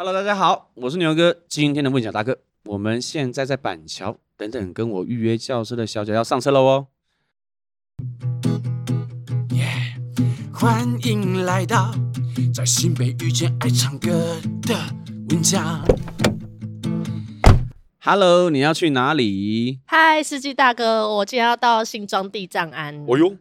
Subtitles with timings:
[0.00, 1.36] Hello，大家好，我是牛哥。
[1.48, 6.86] 今天的问小大哥，我们现在在板桥，等等跟我预约轿车的小姐要上车了哦。
[9.56, 9.66] 耶
[10.14, 11.92] ，yeah, 欢迎来到
[12.54, 14.76] 在新北遇见爱唱歌的
[15.30, 15.84] 问讲。
[17.98, 19.80] Hello，你要去哪里？
[19.84, 23.04] 嗨，司机大哥，我今天要到新庄地藏庵。
[23.08, 23.36] 哦呦，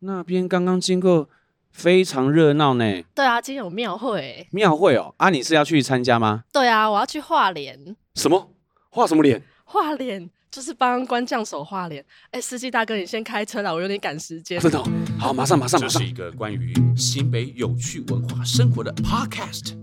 [0.00, 1.30] 那边刚刚经过。
[1.72, 3.02] 非常热闹呢。
[3.14, 4.46] 对啊，今天有庙会。
[4.52, 6.44] 庙会哦，啊，你是要去参加吗？
[6.52, 7.96] 对啊，我要去画脸。
[8.14, 8.50] 什么？
[8.90, 9.42] 画什么脸？
[9.64, 12.04] 画脸就是帮官将手画脸。
[12.30, 14.60] 哎，司机大哥，你先开车啦，我有点赶时间。
[14.60, 14.84] 真的哦？
[15.18, 16.00] 好，马上，马上，马上。
[16.00, 19.74] 这是一个关于新北有趣文化生活的 podcast。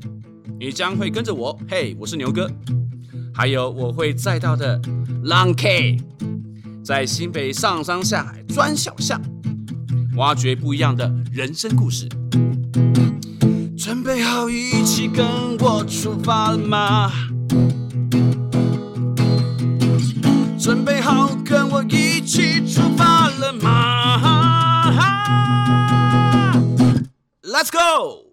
[0.60, 2.48] 你将会跟着我，嘿，我是牛哥，
[3.34, 4.80] 还有我会载到的
[5.24, 5.98] Long K，
[6.84, 9.20] 在新北上山下海钻小巷。
[10.16, 12.08] 挖掘不一样的人生故事，
[13.78, 15.26] 准备好一起跟
[15.60, 17.12] 我出发了吗？
[20.60, 24.92] 准备好跟我一起出发了吗
[27.44, 28.29] ？Let's go！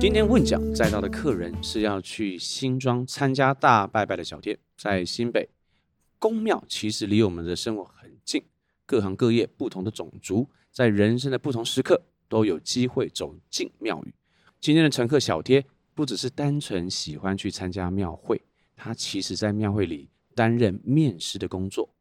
[0.00, 5.48] 今天问讲载到的客人是要去新庄参加大拜拜的小贴，在新北
[6.20, 8.44] 宫庙其实离我们的生活很近，
[8.86, 14.14] 各行各业、不同的种族，在人生的不同时刻都有机会走进庙宇。
[14.60, 15.64] 今天的乘客小贴
[15.96, 18.40] 不只是单纯喜欢去参加庙会，
[18.76, 21.92] 他其实在庙会里担任面师的工作，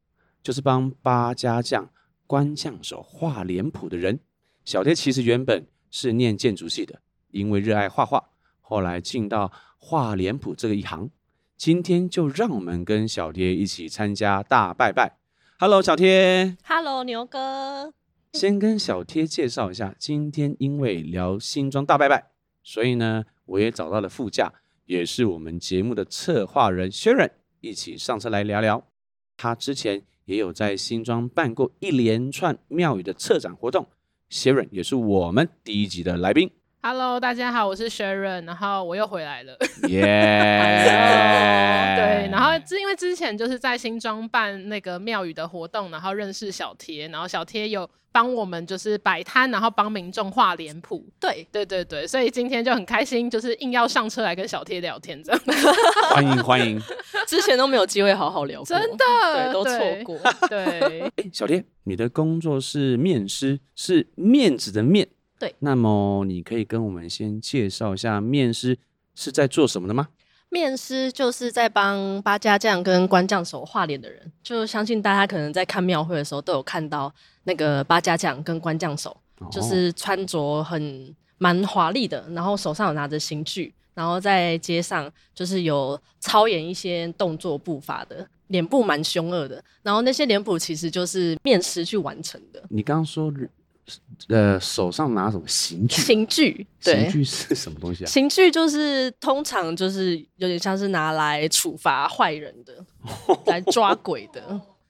[0.44, 1.90] 就是帮八家将、
[2.28, 4.20] 官将手画脸谱的人。
[4.64, 7.02] 小贴其实原本是念建筑系的。
[7.32, 8.30] 因为热爱画画，
[8.62, 11.10] 后来进到画脸谱这个一行。
[11.56, 15.18] 今天就让我们跟小贴一起参加大拜拜。
[15.60, 16.56] Hello，小贴。
[16.64, 17.94] Hello，牛哥。
[18.34, 22.30] 先跟小贴介绍一下，今天因为聊新装大拜拜，
[22.62, 24.54] 所以呢，我也找到了副驾，
[24.86, 27.32] 也是我们节目的策划人 Sharon，
[27.62, 28.86] 一起上车来聊聊。
[29.36, 33.88] 他之前也有在新庄办过一连串庙宇的策展活动
[34.30, 36.52] ，Sharon 也是我们第一集的来宾。
[36.82, 39.58] Hello，大家好，我是 Sharon，然后我又回来了。
[39.90, 40.06] 耶
[40.86, 41.96] Yeah！
[41.98, 51.04] 对，然后是因为之前就是在新庄办那个庙宇的活动，然后认识小贴，然后小贴有帮我们就是摆摊，然后帮民众画脸谱。
[51.20, 55.42] 对，对对对，所以今天就很开心，就是硬要上车来跟小贴聊天这样。
[56.12, 56.80] 欢 迎欢迎，
[57.28, 60.18] 之前都没有机会好好聊过，真的，对，都错过。
[60.48, 65.10] 对，哎，小贴，你的工作是面师，是面子的面。
[65.40, 68.78] 对，那么你可以跟我们先介绍一下面师
[69.14, 70.08] 是在做什么的吗？
[70.50, 92.64] 面师就是在帮八家将跟官将手画脸的人，就相信大家可能在看庙会的时候都有看到那个八家将跟官将手，哦、就是穿着很蛮华丽的，然后手上有拿着刑具，然后在街上就是有操演一些动作步伐的，脸部蛮凶恶的，然后那些脸谱其实就是面师去完成的。
[92.70, 93.32] 你刚刚说。
[94.30, 96.02] 呃，手上拿什么刑具？
[96.02, 98.08] 刑具，对，刑具是什么东西啊？
[98.08, 102.74] 刑具就是通常就是有点像是拿来处罚坏人的，
[103.48, 104.42] 来抓鬼的。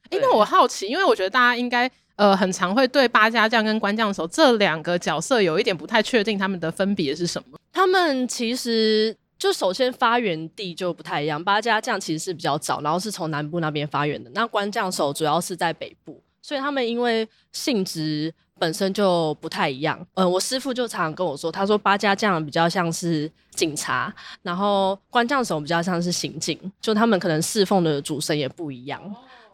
[0.10, 7.60] 哎、欸，那我好奇，因为我觉得大家应该呃很常会对八家将跟官将手这两个角色有一点不太确定，他们的分别是什么？
[7.72, 18.34] 他们其实就首先发源地就不太一样，八家将其实是比较早，然后是从南部那边发源的，那官将手主要是在北部，所以他们因为性质。
[18.60, 29.00] 本身就不太一样，嗯、呃，我师傅就常常跟我说，他说八家将比较像是警察，然后官将手比较像是刑警，就他们可能侍奉的主神也不一样，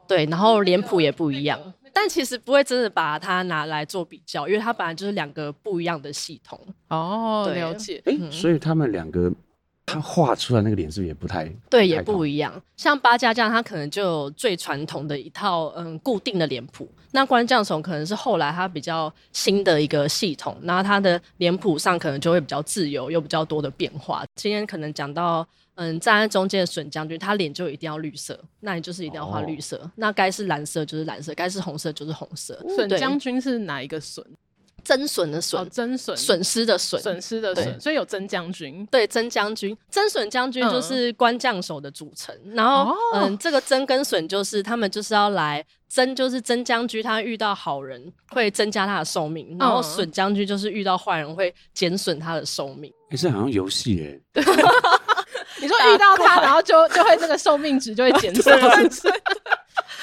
[0.08, 1.60] 对，然后脸谱也不一样，
[1.92, 6.58] 但其实不会真的把它拿来做比较，因为它本来就是两个不一样的系统。
[6.88, 8.02] 哦，对了解，
[8.32, 9.30] 所以他们两个。
[9.86, 12.60] 他画出来那个脸是不是也不太对，也不一样。
[12.78, 16.90] 像八家将，他可能就有最传统的一套嗯固定的脸谱。
[17.12, 24.24] 那关将从可能是后来他比较新的一个系统，那他的脸谱上可能就会比较自由，有比较多的变化。
[24.36, 29.78] 今天可能讲到嗯站在中间的笋将军，他脸就一定要绿色，那你就是一定要画绿色。
[29.78, 32.60] 哦、那该是蓝色就是蓝色，该是红色就是红色。
[32.76, 34.26] 笋将军是哪一个笋？
[34.84, 38.86] 增损的损，增损损失的损，损失的损，所以有增将军。
[38.92, 42.36] 对，增将军，增损将军就是官将手的组成。
[42.54, 52.92] 然后，嗯，这个增跟损就是他们就是要来增，就是增将军他遇到好人会增加他的寿命，然后损将军就是遇到坏人会减损他的寿命。
[53.10, 54.44] 哎，这好像游戏哎。
[55.62, 58.34] 你说遇到他， 然后就就会那个寿命值就会减
[58.92, 59.14] 损。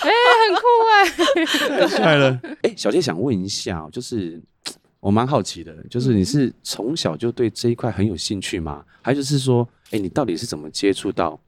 [0.00, 0.10] 哎，
[0.46, 2.40] 很酷哎， 太帅了。
[2.62, 4.40] 哎，小杰想问一下，就是
[5.00, 8.84] 我蛮好奇的，就是你是从小就对这一块很有兴趣吗？
[9.02, 11.38] 还就是说，哎，你到底是怎么接触到？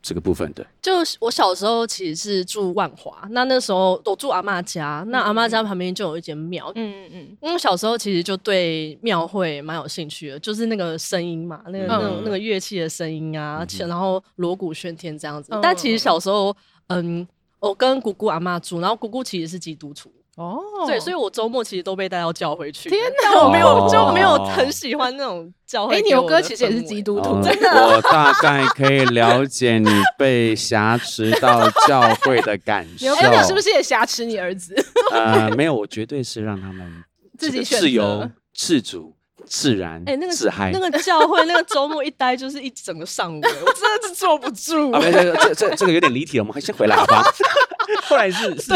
[0.00, 15.50] 这个部分的，就我小时候其实是住万华，那那时候我住阿嬷家，那阿嬷家旁边就有一间庙，嗯嗯嗯，因为小时候其实就对庙会蛮有兴趣的，就是那个声音嘛，那个那种那个乐器的声音啊，嗯、然后锣鼓喧天这样子。
[15.52, 16.56] 嗯、但其实小时候，
[16.86, 17.26] 嗯，
[17.60, 20.12] 我跟姑姑阿妈住，然后姑姑其实是基督徒。
[20.36, 22.88] 哦，对，所以我周末其实都被带到教会去。
[22.88, 25.96] 天哪，我没有就没有很喜欢那种教会。
[25.96, 27.68] 哎，牛哥其实也是基督徒，真的。
[27.68, 33.06] 我大概可以了解你被挟持到教会的感 受。
[33.06, 34.76] 牛哥，你是不是也挟持你儿子？
[35.10, 37.02] 呃，没有，我绝对是让他们
[37.36, 39.16] 自己自由、自主。
[39.48, 44.92] 自然，哎，那个自嗨，那个教会那个周末一待就是一整个上午，我真的是坐不住。
[45.00, 47.22] 这这这这个有点离题了，我们先回来好吧？
[48.04, 48.72] 后来是是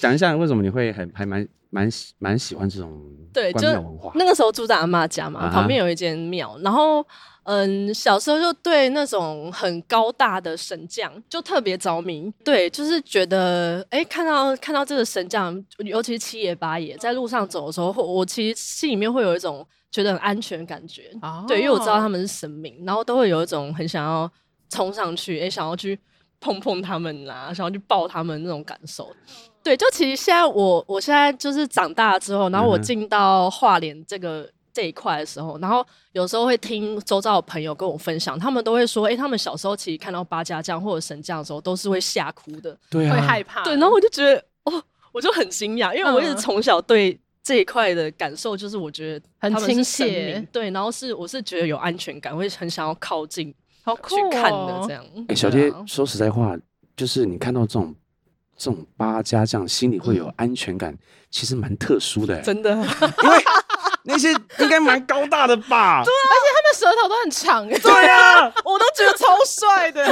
[0.00, 3.02] 讲一下为什么你会很还蛮蛮喜蛮喜欢这种
[3.32, 4.12] 对就文化。
[4.14, 7.04] 那个时候住在阿妈家嘛，旁边有一间庙，然后
[7.44, 12.32] 嗯，小时候就对那种很高大的神将就特别着迷。
[12.44, 19.66] 对，就是觉得哎，看到看到这个神将，尤其是七爷八爷，在路上走的时候，我其实心里面会有一种。
[19.94, 21.46] 觉得很安全，感觉、oh.
[21.46, 24.28] 对，因为我知道他们是神明，然后都会有一种很想要
[24.68, 25.96] 冲上去，哎，想要去
[26.40, 29.08] 碰碰他们啦，想要去抱他们那种感受。
[29.62, 43.62] 对，就其实现在我，我现在就是长大之后，然后我进到画联这个这一块的时候，然后有时候会听周遭的朋友跟我分享，他们都会说，哎，他们小时候其实看到八家将或者神将的时候，都是会吓哭的，对、啊，会害怕。
[43.62, 44.82] 对，然后我就觉得，哦，
[45.12, 47.18] 我就很惊讶，因为我一直从小对。
[47.46, 55.04] 这一块的感受就是，我觉得很亲切，对，然后是我是觉得有安全感，我会很想要靠近，好酷、哦、去看的这样。
[55.14, 56.56] 哎、欸，小杰，啊、说实在话，
[56.96, 57.94] 就是你看到这种
[58.56, 60.98] 这种八家将，心里会有安全感，嗯、
[61.30, 62.78] 其实蛮特殊的，真的，因
[63.28, 63.44] 为
[64.06, 66.02] 那些应该蛮高大的吧？
[66.04, 70.04] 对啊，而且他们舌头都很长，哎，对啊， 我都觉得超帅的，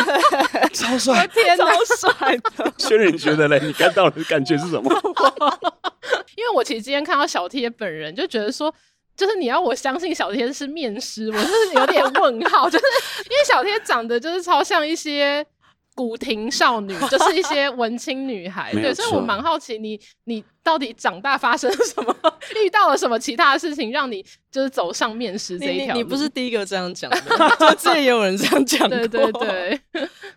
[0.72, 2.72] 超帅，天哪，超帅的。
[2.78, 4.90] 轩仁觉得嘞，你看到的感觉是什么？
[6.36, 8.74] 因为我其实今天看到小贴本人，就觉得说，
[9.14, 12.84] 就是你要我相信小天是面师，我是有点问号，就是
[13.30, 15.46] 因为小天长得就是超像一些
[15.94, 22.16] 古亭少女， 就是一些文青女孩，对，所以我蛮好奇你你到底长大发生了什么，
[22.64, 25.94] 遇到了什么其他的事情，让你就是走上面试这一条？
[25.94, 27.20] 你不是第一个这样讲的，
[27.58, 28.88] 就之前也有人这样讲过。
[28.88, 29.80] 对对对，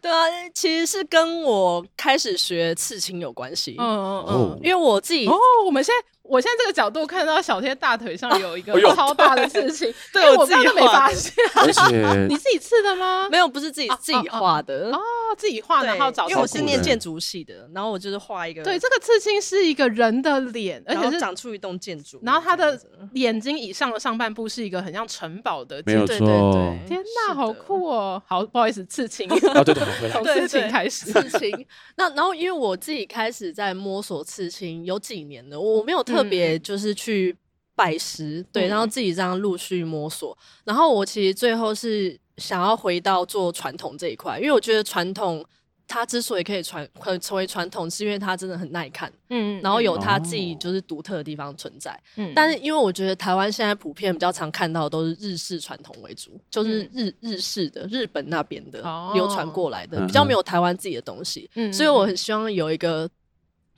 [0.05, 0.23] 对啊，
[0.53, 3.75] 其实是跟我开始学刺青有关系。
[3.79, 5.35] 嗯嗯嗯，因为我自己哦，
[5.65, 6.07] 我们现在。
[6.27, 11.31] 我现在这个角度看到小天大腿上有一个超大的刺青，对我自己都没发现。
[11.53, 13.29] 而且 你自己刺的吗？
[13.29, 14.99] 没有，不是自己自己画的哦，
[15.37, 16.27] 自己画，然后找。
[16.27, 18.63] 因为我是念建筑系的，然后我就是画一个。
[18.63, 22.75] 对，这个刺青是一个人的脸，而且是长出一栋建筑，然后他的
[23.13, 25.79] 眼睛以上的上半部是一个很像城堡的。
[25.85, 26.17] 没有错。
[26.87, 28.19] 天哪，好酷哦！
[28.25, 29.29] 好，不好意思，刺青。
[29.29, 31.11] 啊，对对，从刺青开始。
[31.11, 31.67] 刺青。
[31.97, 36.05] 那然后，因为我自己开始在摸索刺青有几年了，我没有。
[36.05, 37.35] 特别就是去
[37.73, 40.37] 拜师，嗯、对，然后自己这样陆续摸索。
[40.63, 45.43] 然后我其实最后是想要回到做传统这一块，因为我觉得传统
[45.87, 51.99] 它之所以可以传，可成为传统，是因为它真的很耐看，嗯，然后有它自己就是独特的地方存在。
[52.15, 58.79] 嗯，但是因为我觉得台湾现在普遍比较常看到的都是日式传统为主，就是日、嗯、日式的日本那边的
[59.13, 61.49] 流传过来的，哦、比较没有台湾自己的东西。
[61.55, 63.09] 嗯，所以我很希望有一个。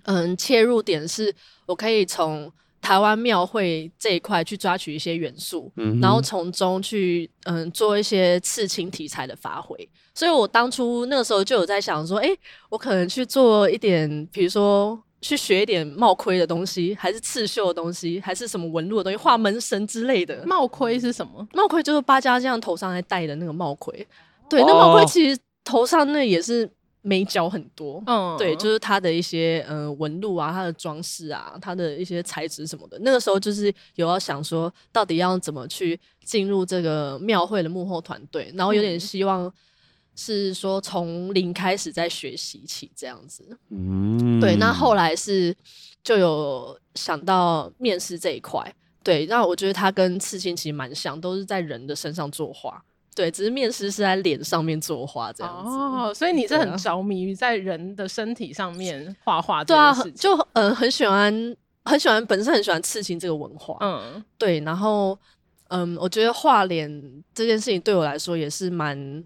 [0.10, 1.36] 嗯，切入点是
[1.66, 2.50] 我可以从
[2.80, 9.78] 台湾庙会这一块去抓取一些元素，嗯、然后从中去嗯做一些刺青题材的发挥。
[10.18, 20.44] 所以我当初那个时候就有在想说，哎、欸，我可能去做一点，比如说去学一点帽盔的东西，还是刺绣的东西，还是什么纹路的东西，画门神之类的。
[20.48, 21.48] 帽盔是什么？
[21.54, 24.08] 帽盔就是八家将头上在戴的那个帽盔。
[24.50, 26.68] 对，那帽盔其实头上那也是。
[27.04, 33.00] 眉角很多，嗯，对，就是它的一些呃纹路啊，它的装饰啊，它的一些材质什么的。
[33.00, 39.50] 那个时候就是有要想说，到底要怎么去进入这个庙会的幕后团队，然后有点希望
[40.18, 43.58] 是说从零开始在学习起这样子。
[43.70, 44.58] 嗯，对。
[44.58, 45.56] 那后来是
[46.04, 52.84] 就有想到面试这一块，对，那我觉得它跟刺青其实蛮像，都是在人的身上作画。
[53.16, 59.64] 对，只是面试是在脸上面作画这样子哦，所以你是很着迷于在人的身体上面画画。
[59.64, 61.34] 对啊，就呃很喜欢，
[61.86, 63.76] 很喜欢，本身很喜欢刺青这个文化。
[63.82, 65.18] 嗯，对，然后
[65.70, 69.24] 嗯，我觉得画脸这件事情对我来说也是蛮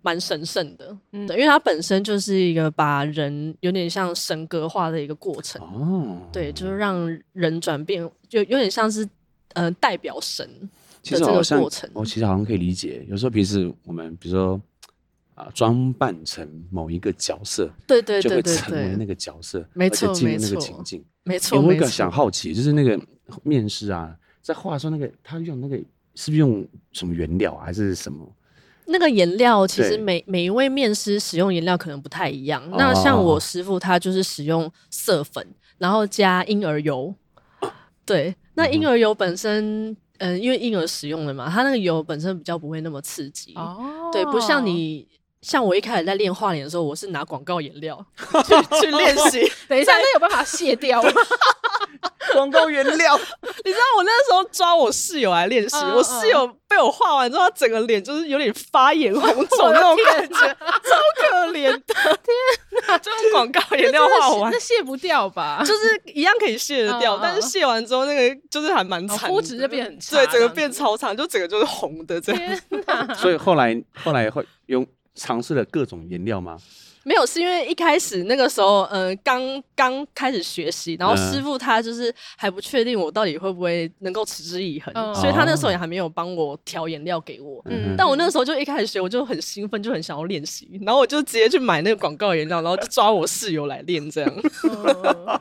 [0.00, 9.06] 蛮神圣的，嗯，对，因为它本身就是一个把人有点像神格化的一个过程哦，对，就是让人转变，就有点像是
[9.54, 10.48] 呃代表神
[11.02, 11.90] 的这个过程。
[11.92, 14.60] 我其实好像可以理解，有时候平时我们比如说
[15.34, 21.60] 啊装扮成某一个角色，对对对对，就会成为那个角色，没错进入那个情境，没错。
[21.60, 22.98] 有一个想好奇，就是那个
[23.42, 25.76] 面试啊，在画的时候，那个他用那个
[26.14, 28.24] 是不是用什么原料还是什么？
[28.90, 32.62] 那个颜料其实每每一位面师使用颜料可能不太一样。
[32.72, 35.46] 那像我师傅他就是使用色粉，
[35.78, 37.14] 然后加婴儿油。
[38.06, 43.52] 对，那婴儿油本身，嗯，因为婴儿使用的嘛，它那个油本身比较不会那么刺激。
[43.54, 44.10] 哦。
[44.10, 45.06] 对，不像你，
[45.42, 49.46] 像我一开始在练画脸的时候，我是拿广告颜料去去练习。
[49.68, 51.10] 等一下，那有办法卸掉吗？
[52.32, 53.16] 广告原料，
[53.64, 61.94] 你知道我那时候抓我室友来练习，嗯、我室友被我画完之后，他整个脸就是有点发炎红肿那种感觉， 超可怜的。
[61.94, 65.62] 天哪，就用广告颜料画完，那卸不掉吧？
[65.64, 72.60] 就是一样可以卸得掉，嗯、但是卸完之后那个就是还蛮惨，肤质就变很差，对，整个变超长，就整个就是红的这样。
[72.86, 73.14] 哪。
[73.14, 76.56] 所以后来后来会用尝试了各种颜料吗？
[77.08, 79.40] 没有，是因为一开始那个时候，嗯、呃，刚
[79.74, 87.62] 刚开始学习，然后师傅他就是还不确定我到底会不会能够持之以恒，嗯、所以他那时候也还没有帮我调颜料给我。
[87.64, 94.30] 嗯，但我那个时候就一开始学，我就很兴奋，就很想要练习，然后我就直接去买那个广告颜料，然后就抓我室友来练这样。
[94.64, 95.40] 嗯、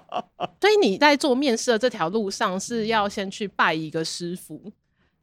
[0.62, 4.71] 所以你在做面试的这条路上是要先去拜一个师傅。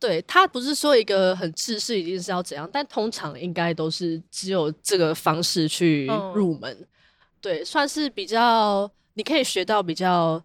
[0.00, 6.70] 对，他不是说一个很制式一定是要怎样，但通常应该都是只有这个方式去入门。
[6.78, 6.86] 嗯、
[7.40, 10.42] 对，算是比较你可以学到比较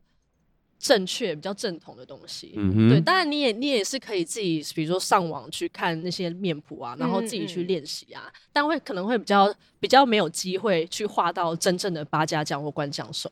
[0.79, 2.53] 正确、比较正统的东西。
[2.56, 13.29] 嗯哼对，当然你也你也是可以自己，比如说上网去看那些面谱啊，然后自己去练习啊，嗯嗯但会可能会比较比较没有机会去画到真正的八家将或官将手。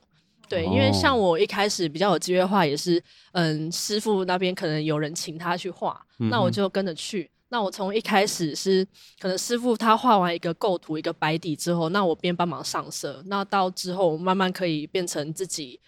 [0.49, 7.29] 对，因为像我一开始比较有机会画，也是嗯，师傅那边可能有人请他去画，嗯、那我就跟着去。
[7.49, 8.85] 那我从一开始是
[9.19, 13.21] 可能师傅他画完一个构图、一个白底之后，那我边帮忙上色。
[13.27, 15.79] 那到之后慢慢可以变成自己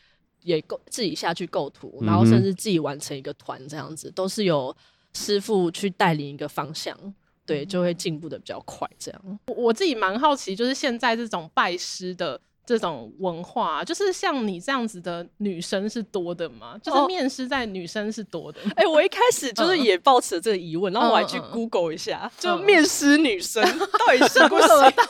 [0.42, 4.76] 也构自己下去构图，然后甚至自己完成一个团这样子，都是有
[5.14, 6.98] 师傅去带领一个方向，
[7.46, 8.90] 对，就会进步的比较快。
[8.98, 12.40] 这样，我自己蛮好奇，就是现在这种拜师的。
[12.70, 16.78] 这种文化，就是像你这样子的女生是多的吗？
[16.84, 18.60] 就是面试在女生是多的。
[18.76, 25.06] 哎、哦欸，我一开始 就是也抱持这个疑问，嗯、然后我还去 Google 一下，嗯、就面试女生 到底是不是得到？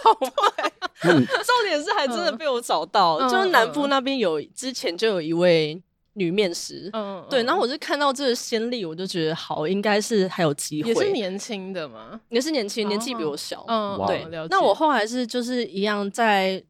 [1.01, 10.87] 对， 重点是还真的被我找到，嗯、就是南部那边有之前就有一位女面试，嗯，对，然后我就看到这个先例，我就觉得好，应该是还有机会。
[10.87, 12.21] 也是年轻的吗？
[12.29, 13.65] 也是年轻，年纪比我小。
[13.67, 14.25] 嗯，对。
[14.49, 16.63] 那我后来是就是一样在。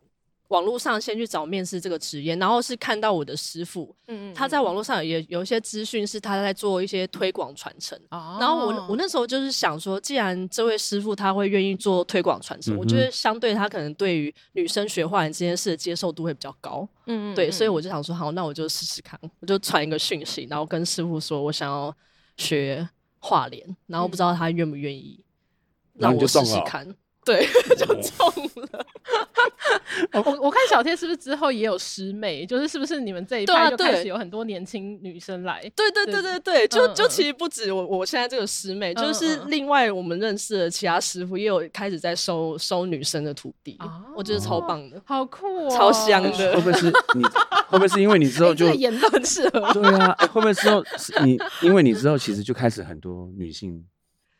[0.49, 7.97] 网络上先去找面试这个职业，然后是看到我的师傅，嗯，他在网络上也有一些资讯，是他在做一些推广传承。
[8.09, 16.87] 哦，然后我我那时候就是想说，既然这位师傅他会愿意做推广传承，嗯、我觉得相对他可能对于女生学画脸这件事的接受度会比较高。
[17.05, 21.95] 嗯，对，所以我就想说，好，那我就试试看，我就传一个讯息，然后跟师傅说我想要
[22.37, 22.89] 学
[23.19, 25.19] 画脸，然后不知道他愿不愿意
[25.93, 26.95] 让我试试看。
[27.25, 27.45] 对，
[27.77, 28.85] 就中了。
[30.25, 35.61] 我我看小天是不是之后也有师妹，就是是不是你们这一派就开始有很多年轻女生来？
[35.75, 43.77] 对对对对对，就就其实不止我我现在这个师妹，就是另外我们认识的其他师傅也有开始在收收女生的徒弟，
[44.15, 46.55] 我觉得超棒的，好酷哦，超香的。
[46.55, 46.85] 会不会是
[47.15, 47.23] 你？
[47.23, 49.71] 会不会是因为你之后就言论适合？
[49.73, 50.83] 对啊，会不会之后
[51.23, 53.85] 你因为你之后其实就开始很多女性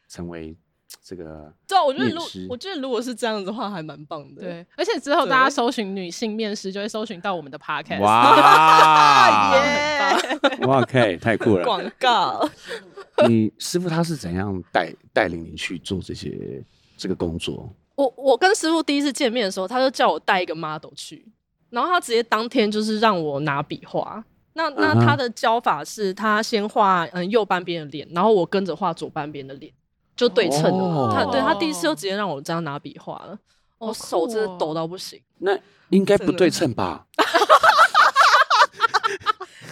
[0.07, 0.55] 成为。
[1.03, 4.41] 这个对啊，我觉得如我觉得如果是这样子的话，还蛮棒的。
[4.41, 8.01] 对，而且之后大家搜寻女性面试，就会搜寻到我们的 podcast。
[8.01, 10.17] 哇耶！
[10.67, 11.63] 哇，OK，太酷了。
[11.63, 12.50] 广告。
[13.27, 16.63] 你师傅他是怎样带带领你去做这些
[16.98, 17.69] 这个工作？
[17.96, 21.25] 我我跟师傅第一次见面的时候，他就叫我带一个 model 去，
[21.69, 24.24] 然后他直接当天就是让我拿笔画。
[24.53, 29.72] 那那他的教法是他先画嗯右半边的脸，然后我跟着画左半边的脸。
[30.19, 33.39] 就对称的，哦、他对他第一次就直接让我这样拿笔画了，
[33.77, 35.21] 我、手真的抖到不行。
[35.38, 35.57] 那
[35.91, 37.05] 应该不对称吧？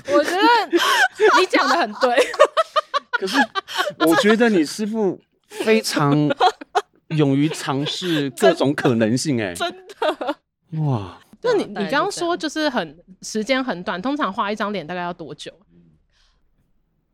[0.08, 0.38] 我觉得
[1.38, 2.18] 你讲的很对，
[3.20, 3.36] 可是
[4.00, 6.16] 我觉得你师傅非常
[7.10, 10.36] 勇于尝试各种可能性、欸，哎，真的
[10.82, 11.20] 哇！
[11.42, 15.52] 那你你刚刚说就是很时间很短，通常画一张脸大概要多久？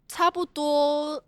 [0.08, 1.24] 差不多。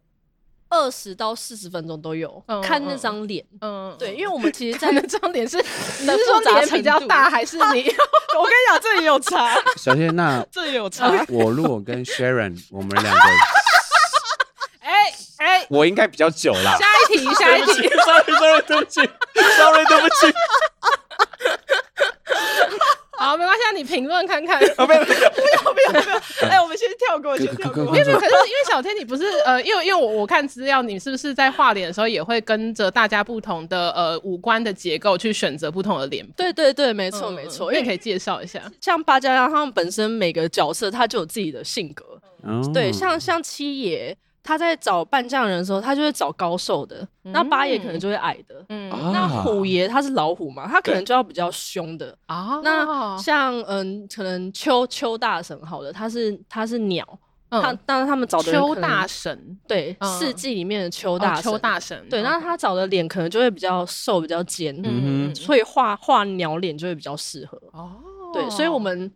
[0.69, 3.45] 二十到四十分钟都有，嗯看那张脸。
[3.61, 7.63] 嗯，对，因为我们其实在 看那张脸是，你是说脸比较大，还是你？
[8.37, 11.09] 我跟你讲，这也有差， 小天，那这也有差。
[11.29, 13.21] 我如果跟 Sharon，我们两个，
[14.81, 16.77] 哎哎，我应该比较久啦。
[16.77, 17.87] 下一题，下一题。
[17.87, 19.01] Sorry，Sorry，对不起
[19.57, 20.33] ，Sorry，对不起。
[23.17, 24.57] 好，没关系，啊，你评论看看。
[24.77, 25.79] 啊， 没有没有，不要不
[26.09, 27.85] 要， 哎，我们先跳过，先跳过。
[27.85, 36.25] 因为可是因为小天，你不是呃，因为因为我我看资料，你是不是在画脸的时候也会跟着大家不同的呃五官的结构去选择不同的脸？
[36.35, 37.73] 对对对，没错嗯没错。
[37.73, 38.61] 因为可以介绍一下。
[38.81, 42.03] 像八家将他们本身每个角色，他就有自己的性格。
[42.43, 48.63] 哦对，像像七爷，他在找扮将人的时候，他就会找高瘦的，那八爷可能就会矮的。
[48.69, 48.91] 嗯。
[48.91, 52.15] 啊那虎爷他是老虎嘛，他可能就要比较凶的。
[52.27, 52.61] 啊。
[52.63, 57.03] 那像嗯，可能邱邱大神好的，他是他是鸟，
[57.49, 60.19] 他嗯当然他们找的人邱大神，对嗯。
[60.19, 65.31] 四季里面的邱大哦神，邱大神，对，那他找的脸可能就会比较瘦，比较尖，嗯。
[65.31, 67.59] 哼所以画画鸟脸就会比较适合。
[67.71, 67.91] 哦，
[68.31, 69.11] 对，所以我们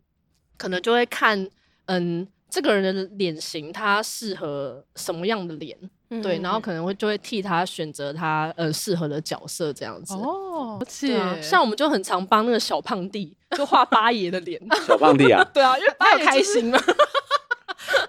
[0.57, 1.48] 可能就会看，
[1.86, 5.77] 嗯，这个人的脸型他适合什么样的脸，
[6.10, 10.15] 嗯对，然后可能会就会替他选择他呃适合的角色这样子。
[10.15, 14.60] 哦，对啊，像我们就很常帮那个小胖弟就画八爷的脸。
[14.88, 16.79] 小胖弟啊， 对啊，因为八爷开心吗？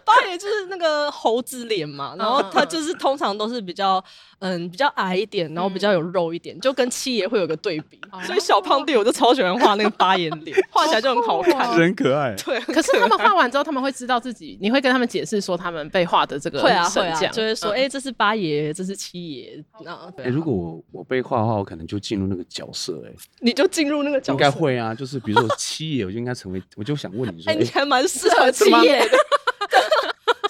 [0.04, 4.02] 八爷就是那个猴子脸嘛，然后他就是通常都是比较
[4.40, 7.98] 嗯比较矮一点，然后比较有肉一点，就跟七爷会有个对比。
[8.24, 11.76] 所以小胖弟我就超喜欢画那个八爷脸，画起来就很好看。
[11.76, 12.34] 真可爱。
[12.44, 19.64] 对，可是他们画完之后，他们会知道自己，你会跟他们解释说他们被画的这个会啊会啊，就会说嗯哎，这是八爷，这是七爷。
[19.84, 24.94] 那对哎，啊如果我我被画的话，我可能就进入那个角色，哎， 你就进入那个角色应，该会啊。
[24.94, 29.16] 就是比如说七爷，我就应该成为，我就想问你说，哎，你哎，还蛮适合七爷的，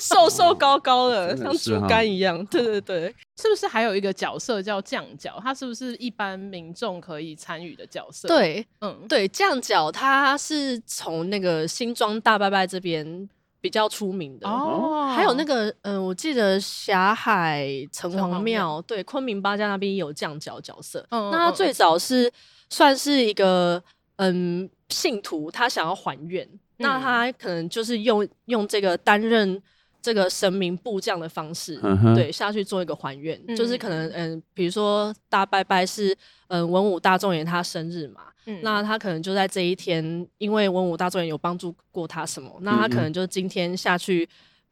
[0.00, 2.44] 瘦瘦高高的，像竹竿一样。
[2.50, 5.38] 对对对，是不是还有一个角色叫酱角？
[5.42, 13.28] 他是不是一般民众可以参与的角色？，对嗯，对，酱角他是从那个新庄大拜拜这边
[13.60, 14.48] 比较出名的。
[14.48, 21.06] 哦，还有那个，嗯、我记得霞海城城隍隍庙，对，昆明八家那边也有酱角角色。
[21.10, 22.32] 那他最早是
[22.70, 23.82] 算是一个，
[24.16, 29.62] 嗯，信徒，他想要还愿，那他可能就是用用这个担任
[30.02, 32.14] 这个神明部将的方式，嗯哼。
[32.14, 33.56] 对，下去做一个还愿，嗯。
[33.56, 36.16] 就是可能，嗯，比如说大拜拜是，
[36.48, 38.60] 嗯，文武大众爷他生日嘛，嗯。
[38.62, 44.28] 那他可能就在这一天，因为文武大众爷有帮助过他什么，那他可能就今天下去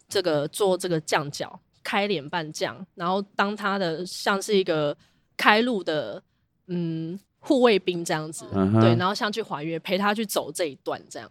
[0.09, 4.97] 这个做这个将角，开脸扮将，然后当他的像是一个
[5.37, 6.23] 开路的
[6.67, 11.31] 嗯护卫兵这样子，嗯对，然后像去还愿，陪他去走这一段这样。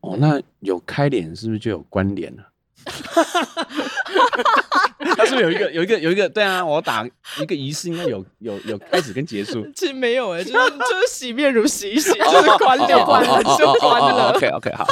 [0.00, 2.42] 哦，那有开脸是不是就有关联了？
[5.16, 6.28] 他是不是有一个有一个有一个？
[6.28, 7.06] 对啊，我打
[7.40, 9.66] 一个仪式应该有有有开始跟结束。
[9.74, 14.32] 其实没有哎、就是就是洗面乳洗一洗，就 就是关掉关了就关了。
[14.34, 14.84] OK OK，好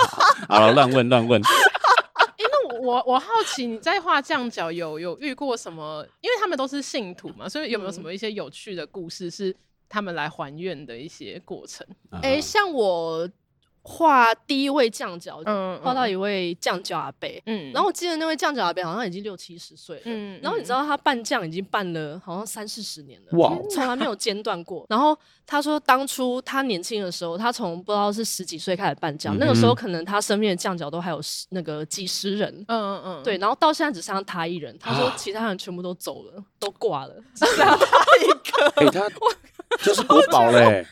[0.49, 1.41] 好了，乱问乱问。
[1.43, 6.05] 哎、那我我我好奇你在画将角有有遇过什么？
[6.21, 9.55] 因为他们都是信徒嘛，所以有没有什么一些有趣的故事是
[9.89, 11.87] 他们来还愿的一些过程？
[12.23, 13.29] 哎、像我
[13.87, 24.87] 画第一位将角，嗯画到一位将角阿伯，嗯然后我记得那位将角阿伯好像已经六七十岁了，嗯然后你知道他扮将已经扮了好像三四十年了，哇从来没有间断过。
[24.89, 25.15] 然后
[25.47, 32.51] 他说，当初他年轻的时候，他从不知道是十几岁开始扮将，嗯那个时候可能他身边的将角都还有十那个几十人。
[32.69, 34.75] 嗯嗯嗯，对，然后到现在只剩下他一人。
[34.79, 37.85] 他说啊其他人全部都走了，都挂了，只剩下他
[38.25, 38.69] 一个。
[38.77, 39.07] 哎，他
[39.85, 40.87] 就是国宝嘞，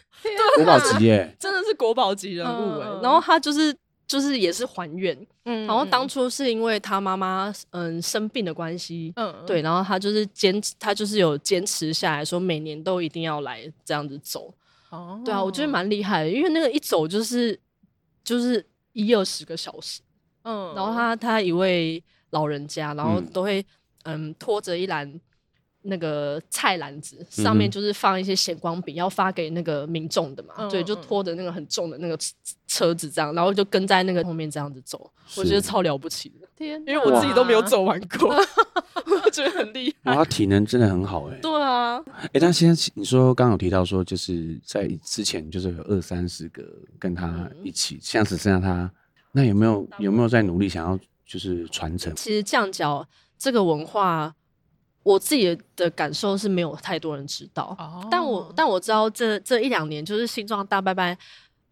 [0.56, 1.34] 国宝级耶。
[1.40, 3.74] 真的是国宝级人物哎、嗯然后他就是
[4.06, 14.52] 就是也是还愿，嗯，然后当初是因为他妈妈嗯生病的关系，嗯对，然后他就是坚持，他就是有坚持下来说每年都一定要来这样子走。
[14.90, 15.20] 哦。
[15.24, 17.58] 对啊，我觉得蛮厉害的，因为那个一走就是
[18.22, 20.00] 就是一二十个小时，
[20.42, 20.74] 嗯。
[20.76, 23.26] 然后他他一位老人家，然后嗯。
[23.32, 23.64] 都会
[24.04, 25.10] 嗯拖着一篮
[25.82, 31.02] 那个菜篮子，上面就是放一些显光笔，要发给那个民众的嘛，嗯对，就嗯。
[31.02, 32.32] 拖着那个很重的那个车
[32.68, 38.34] 车子这样，然后就跟在那个后面这样子走，我觉得超了不起的， 天，因为我自己都没有走完过，
[39.24, 40.12] 我觉得很厉害。
[40.12, 41.38] 哇，他体能真的很好哎。
[41.42, 46.62] 对啊，哎，但现在你说刚刚有提到说，就是在之前就是有二三十个
[46.98, 48.90] 跟他一起，现在只剩下他，
[49.32, 52.14] 那有没有有没有在努力想要就是传承？
[52.14, 54.34] 其实将角这个文化，
[55.02, 57.76] 我自己的感受是没有太多人知道。
[57.78, 61.16] 哦，但我但我知道这这一两年，就是新庄大拜拜，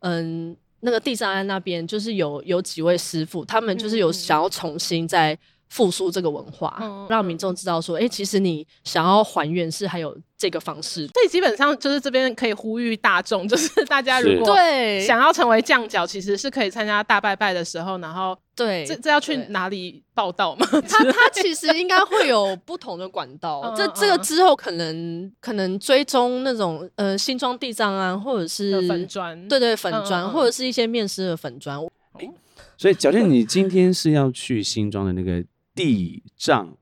[0.01, 5.39] 嗯，那个地藏庵那边就是有有几位师傅，他们就是有想要重新再
[5.71, 11.07] 复苏这个文化，嗯、让民众知道说，哎、欸，其实你想要还原是还有这个方式。
[11.07, 20.67] 所以基本上就是这边可以呼吁大众，就是 大家如果对想要成为酱脚，其实是可以参加大拜拜的时候，然后对，这这要去哪里报道吗？
[20.89, 31.79] 他他其实应该会有不同的管道，这这个之后可能可能追踪那种呃新庄地藏啊，或者是粉砖，对对粉砖，或者是一些面试的粉砖。
[32.19, 32.31] 欸、
[32.77, 35.45] 所以小天，你今天是要去新庄的那个？
[35.81, 36.77] 地藏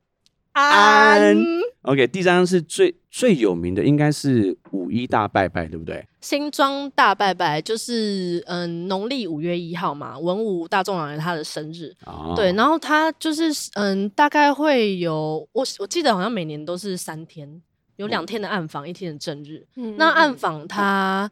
[0.54, 1.36] 庵
[1.82, 6.04] ，OK，地藏庵是最最有名的，应该是五一大拜拜，对不对？
[6.20, 17.62] 新庄大拜拜就是嗯，农历五月一号嘛，文武大众老爷他的生日，哦、对，然后他就是嗯，大概会有我我记得好像每年都是三天，
[17.94, 19.64] 有两天的暗访，嗯、一天的正日。
[19.76, 21.30] 嗯、那暗访他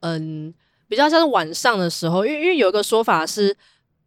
[0.00, 0.54] 嗯，
[0.88, 3.54] 比较像是晚上的时候，因为因为有一个说法是。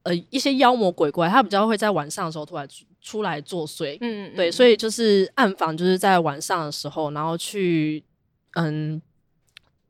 [0.06, 2.68] 呃，一些妖魔鬼怪，他比较会在晚上的时候突然
[3.06, 8.04] 出来作祟，嗯，对，所以就是暗访，就是在晚上的时候，然后去，
[8.56, 9.00] 嗯，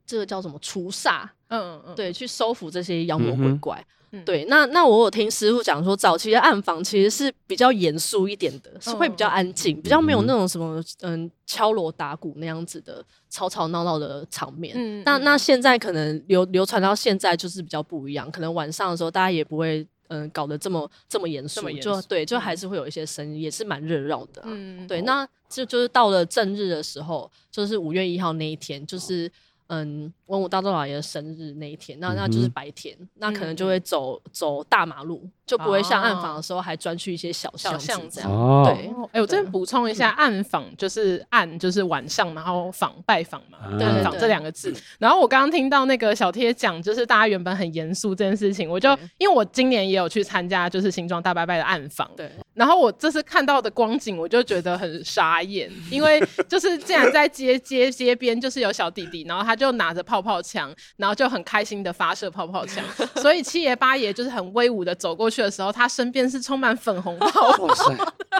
[0.06, 4.44] 这个叫什么除煞，嗯嗯，对，去收服这些妖魔鬼怪，嗯、对。
[4.50, 14.74] 那那我有听师傅讲说，早期的暗访其实是比较严肃一点的，是会比较安静，比较没有那种什么嗯敲锣打鼓那样子的吵吵闹闹的场面。
[14.76, 19.88] 嗯，那那现在可能流流传到现在就是比较不一样，可能晚上的时候大家也不会。
[20.08, 24.48] 嗯，搞得这么这么严肃，就对，就还是会有一些声音，嗯、也是蛮热闹的、啊。
[24.50, 29.30] 嗯，对，那就就是到了正日的时候，就是五月一号那一天，就是。
[29.68, 38.30] 嗯，文武大众老爷的生日那一天，那那就是白天，嗯、那可能就会走、嗯、走大马路，就不会像暗访的时候还专去一些小巷子这样。
[38.30, 44.72] 哦、对，哎、欸，我这边补充一下，暗访就是暗就是晚上，然后访拜访嘛，对，访这两个字。
[44.98, 52.30] 然后我刚刚听到那个小贴讲，就是大家原本很严肃这件事情，我就因为我今年也有去参加，就是新庄大拜拜的暗访，对。
[52.54, 59.56] 然后我这次看到的光景，我就觉得很傻眼，因为就是竟然在街街街边，就是有小弟弟，然后他。
[59.56, 62.84] 就拿着泡泡枪，然后就很开心的发射泡泡枪。
[63.16, 67.64] 所以七爷八爷就是很威武的走过去的时候，他身边是充满粉红泡泡。
[67.64, 67.84] 哇塞，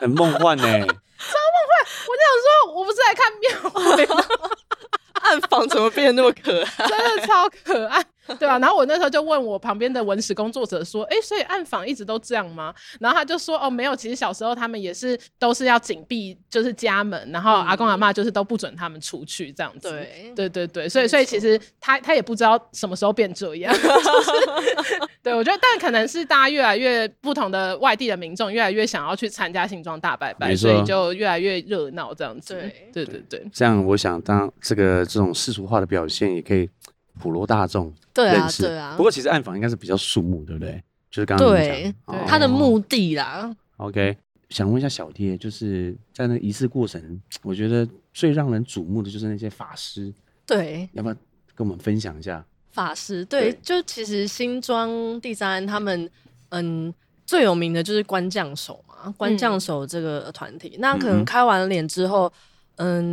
[0.01, 0.97] 很梦幻呢，超梦幻！
[2.07, 4.25] 我就想说，我不是来看庙会吗？
[5.23, 6.87] 暗访怎么变得那么可爱？
[6.87, 8.05] 真的超可爱。
[8.39, 23.75] 对啊，然后我那时候就问我旁边的文史工作者说：“哎，所以暗访一直都这样吗？”然后他就说：“哦，没有，其实小时候他们也是都是要紧闭就是家门，然后阿公阿妈就是都不准他们出去这样子。”对对对对，所以所以其实他他也不知道什么时候变这样。
[25.23, 32.55] 对，我觉得但可能是大家越来越不同的外地的民众越来越想要去参加新庄大拜拜，所以就越来越热闹这样子。
[32.55, 36.69] 对对对对，这样我想当这个这种世俗化的表现也可以。
[37.19, 38.95] 普罗大众对啊，对啊。
[38.97, 40.83] 不过其实暗访应该是比较肃穆，对不对？
[41.11, 41.95] 就是刚刚对
[42.27, 43.55] 他的目的啦。
[43.79, 44.17] OK，
[44.51, 50.13] 想问一下小贴，就是在那仪式过程，我觉得最让人瞩目的就是那些法师。
[50.45, 51.15] 对，要不要
[51.55, 52.45] 跟我们分享一下？
[52.71, 56.11] 法师对，对就其实新庄第三他们
[56.51, 56.93] 嗯
[57.25, 62.27] 最有名的就是官将手嘛，官将手这个团体，嗯、那可能开完脸之后。
[62.27, 62.33] 嗯，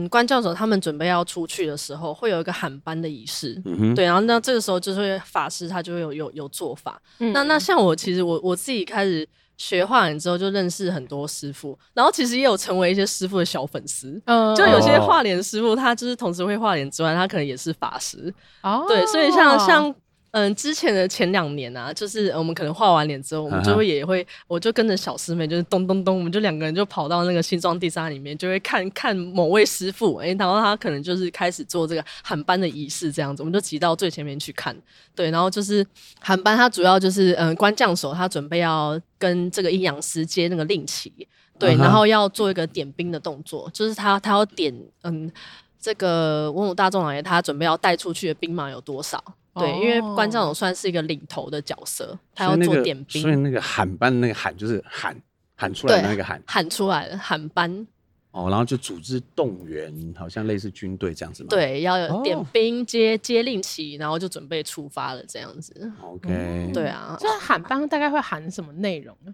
[0.09, 7.01] 官将手他们准备要出去的时候，会有一个喊班的仪式，嗯、哼对，然后那这个时候就是法师他就会有有有做法。
[7.19, 14.21] 嗯、那那像我其实我我自己开始学画脸之后，就认识很多师傅，然后其实也有成为一些师傅的小粉丝。
[14.25, 18.33] 嗯，就有些画脸师傅，他就是同时会画脸之外，他可能也是法师。
[18.63, 19.95] 哦，对，所以像像。
[20.33, 34.75] 嗯，之前的前两年啊，就是我们可能画完脸之后，我们就会也会，我就跟着小师妹，就是咚咚咚，我们就两个人就跑到那个新庄第三里面，就会看看某位师傅，哎、欸，然后他可能就是开始做这个喊班的仪式，这样子，我们就挤到最前面去看。
[35.13, 35.85] 对，然后就是
[36.19, 41.13] 喊班，他主要就是嗯，官将手他准备要跟这个阴阳师接那个令旗，
[41.59, 45.31] 对，然后要做一个点兵的动作，就是他他要点嗯，
[45.79, 49.23] 这个文武大众老爷他准备要带出去的兵马有多少。
[49.55, 55.15] 对，因为关照总算是一个领头的角色，他要做点兵，所以那个喊班那个喊就是喊
[55.55, 57.87] 喊出来的那个喊，喊出来的喊班。
[58.31, 61.49] 哦，然后就组织动员，好像类似军队这样子嘛。
[61.49, 65.91] 对，要有点兵接接令旗，然后就准备出发了这样子。
[66.01, 69.31] OK，对啊，这喊班大概会喊什么内容呢？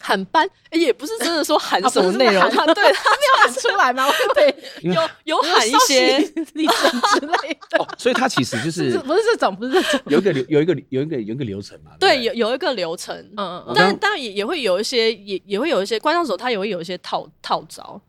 [0.00, 0.48] 喊班？
[0.72, 4.06] 也不是真的说 喊什么内容，他对 他没有喊出来吗？
[4.34, 6.18] 对，有有喊一些
[6.54, 7.86] 历程之类的。
[7.98, 11.92] 所以他其实就是不是这种，不是这种，有一个流有一个有一个有一个流程嘛。
[12.00, 18.00] 对，有有一个流程，嗯嗯，但但也也会有一些也也会有一些观众手，他也会有一些套套招，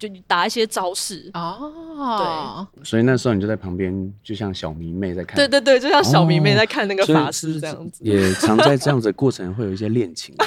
[0.00, 2.66] 就打一些招式哦。
[2.74, 5.36] 对，所以那时候你就在旁边，就像小迷妹在看。
[5.36, 10.34] 对对对，就像小迷妹在看那个法师这样子，也常在这样子的过程会有一些恋情。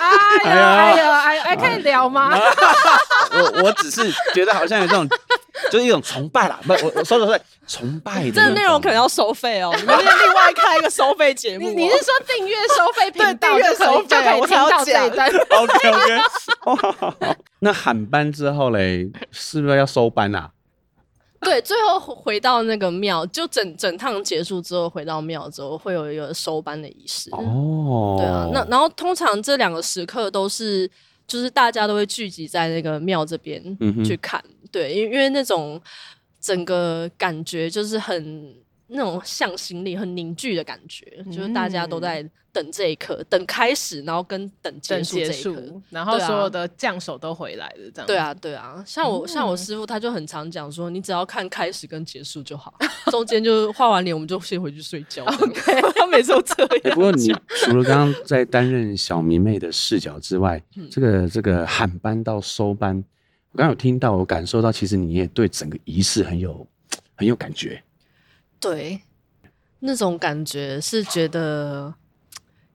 [0.00, 2.30] 哎呀哎呀哎呦，哎，可以聊吗？
[3.32, 5.08] 我我只是觉得好像有这种，
[5.70, 6.60] 就是一种崇拜啦。
[6.64, 8.30] 不，我我说的是崇拜的。
[8.30, 11.68] 这个内容可能要收费哦， 你们另外开一个收费节目。
[11.68, 13.48] 你你是说订阅收费频道？
[13.50, 15.28] 订阅收费，就可以听到这一段。
[15.50, 17.36] OK OK。
[17.60, 20.50] 那喊班之后嘞，是不是要收班啊？
[21.40, 27.30] 对，最后回到那个庙，就整整趟结束之后，回到庙之后会有一个收班的仪式。
[27.32, 30.90] 哦，对啊，那然后通常这两个时刻都是，
[31.26, 33.62] 就是大家都会聚集在那个庙这边
[34.04, 34.42] 去看。
[34.48, 35.80] 嗯、对，因为因为那种
[36.40, 38.54] 整个感觉就是很。
[38.90, 42.26] 那种向心力很凝聚的感觉，嗯、就是大家都在
[42.58, 48.06] 等这一刻，等开始，然后跟等结束这一刻，然后所有的将手都回来了，这样。
[48.08, 52.74] 对啊，对啊，像我、嗯、像我师傅他就很常讲说，你只要看开始跟结束就好，
[53.12, 55.22] 中间就画完脸我们就先回去睡觉。
[55.40, 56.90] OK，他每次都这样、欸。
[56.90, 62.96] 不过你除了刚刚在担任小迷妹的视角之外，嗯、这个这个喊班到收班，
[63.52, 66.66] 我刚刚有听到，我感受到，其实你也对整个仪式很有
[67.14, 67.80] 很有感觉。
[68.58, 69.00] 对，
[69.78, 71.94] 那种感觉是觉得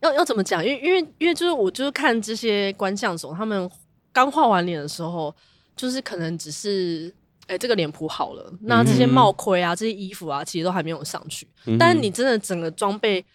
[0.03, 0.63] 要要怎么讲？
[0.63, 3.69] 因为因为因为就是我就是看这些官将总，他们
[4.11, 5.33] 刚画完脸的时候，
[5.75, 7.11] 就是可能只是
[7.47, 11.47] 哎、欸、这个脸谱好了，那这些帽盔啊、这些衣服啊，其实都还没有上去。
[11.65, 13.25] 嗯、但是你真的整个装备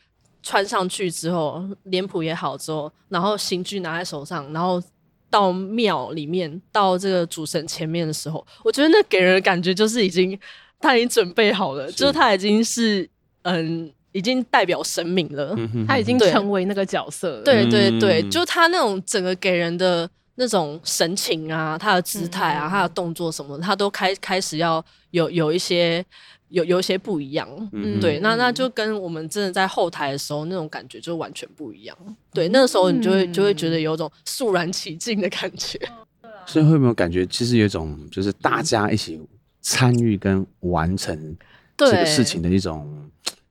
[0.43, 4.81] 穿上去之后，脸谱也好之后，然后刑具拿在手上，然后
[5.29, 10.39] 到庙里面到这个主神前面的时候，我觉得那给人的感觉就是已经。
[10.81, 13.11] 他已经准备好了，是就是他已经是
[13.43, 17.43] 嗯，已经代表神明了，嗯、他已经成为那个角色了。
[17.43, 26.05] 对对对，就他那种整个给人的那种神情啊，他的姿态啊，嗯、他的动作什么，他都开开始要有有一些
[26.49, 27.49] 有有一些不一样。
[27.73, 31.97] 嗯，对，那那就跟我们真的在后台的时候那种感觉就完全不一样。
[32.33, 35.79] 对，那个时候你就会就会觉得有种肃然起敬的感觉。
[36.45, 37.25] 所以会没有感觉？
[37.27, 39.21] 其实有一种就是大家一起。
[39.61, 41.37] 参与跟完成
[41.77, 42.89] 这个事情的一种，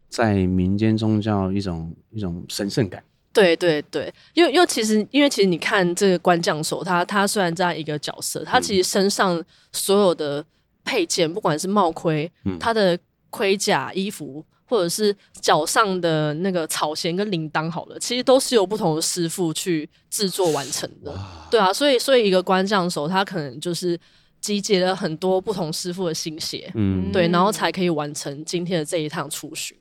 [0.10, 3.04] 在民间宗教一种一种神圣感。
[3.34, 10.44] 对对对，因为因为其实因为其实你看这个官将手，他他虽然这样一个角色，他其实身上所有的
[10.84, 12.98] 配件，不管是帽盔、嗯、他的
[13.30, 21.12] 盔甲、衣服，或者是脚上的那个草鞋跟铃铛，好了，其实都是由不同的师傅去制作完成的。
[21.12, 24.00] 哇对啊，所以所以一个官将手，他可能就是。
[24.48, 29.78] 集结了很多不同师傅的心血，嗯，对，然后才可以完成今天的这一趟出巡。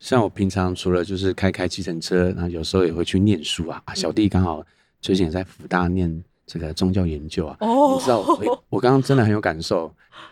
[0.00, 3.80] 像我平常除了就是开开计程车，然后有时候也会去念书啊。
[3.94, 4.60] 小弟刚好
[5.00, 7.56] 最近也在辅大念这个宗教研究啊。
[7.60, 9.84] 哦，你知道，欸、 我刚刚真的很有感受，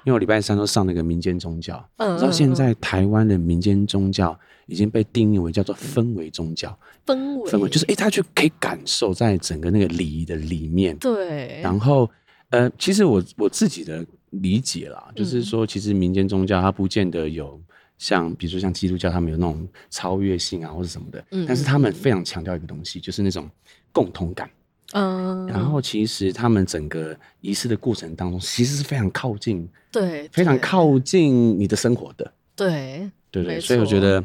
[0.05, 1.89] 因为我礼拜三都上那个民间宗教。
[1.99, 6.77] 嗯，你知道现在台湾的民间宗教已经被定义为叫做氛围宗教。
[7.07, 10.97] 氛围，氛围就是哎、欸，他就可以感受在整个那个礼仪的里面。
[10.99, 12.11] 对，然后。
[12.51, 17.61] 呃，其实我我自己的理解啦，就是说，其实民间宗教它不见得有
[17.99, 21.25] 像，比如说像基督教，他们有那种超越性啊，或者什么的。
[21.33, 21.45] 嗯。
[21.47, 23.51] 但是他们非常强调一个东西，就是那种
[23.93, 24.49] 共同感。
[24.93, 25.47] 嗯。
[25.47, 32.33] 然后，其实他们整个仪式的过程当中，其实是非常靠近，对，非常靠近你的生活的。
[32.55, 33.11] 对。
[33.31, 33.61] 对对。
[33.61, 34.25] 所以我觉得，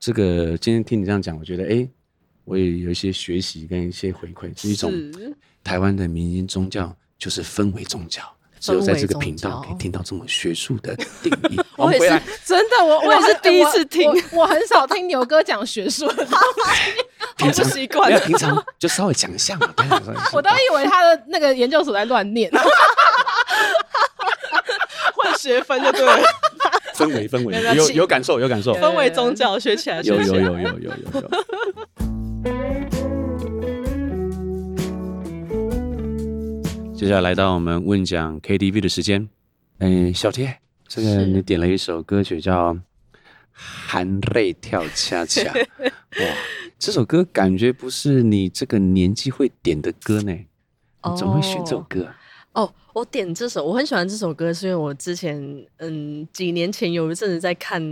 [0.00, 1.88] 这个今天听你这样讲，我觉得，哎，
[2.44, 4.92] 我也有一些学习跟一些回馈，是一种
[5.62, 6.96] 台湾的民间宗教。
[7.20, 8.22] 就是氛围宗教，
[8.58, 11.60] 只有在这个频道可以听到这么学术的定义。
[11.76, 12.08] 我也是，
[12.46, 16.38] 真的，我我也是第一次听，我很少听牛哥讲学术的东
[16.74, 16.92] 西，
[17.36, 18.10] 平时习惯。
[18.22, 19.68] 平常就稍微讲一下嘛。
[20.32, 22.50] 我都以为他的那个研究所在乱念，
[25.14, 26.22] 混学分就对了。
[26.94, 30.90] 氛围氛围有有感受有感受，氛围宗教学起来，有有有有有有
[37.00, 39.26] 接下来来到我们问讲 KTV 的时间，
[39.78, 42.74] 嗯，小铁，这个你点了一首歌曲叫
[43.54, 45.40] 《含泪跳恰恰》，
[45.80, 46.36] 哇，
[46.78, 52.06] 这首歌感觉不是你这个年纪会点的歌呢，你怎么会选这首歌？
[52.52, 55.42] 哦，哦，我点这首，我很喜欢这首歌，是因为我之前
[55.78, 57.82] 嗯几年前有一阵子在看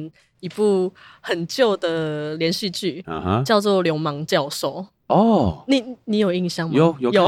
[0.41, 0.93] 一部
[1.23, 3.03] 很旧的连续剧，
[3.43, 4.83] 叫做《流氓教授》。
[5.07, 6.77] 哦，你你有印象吗？
[6.77, 7.27] 有有有。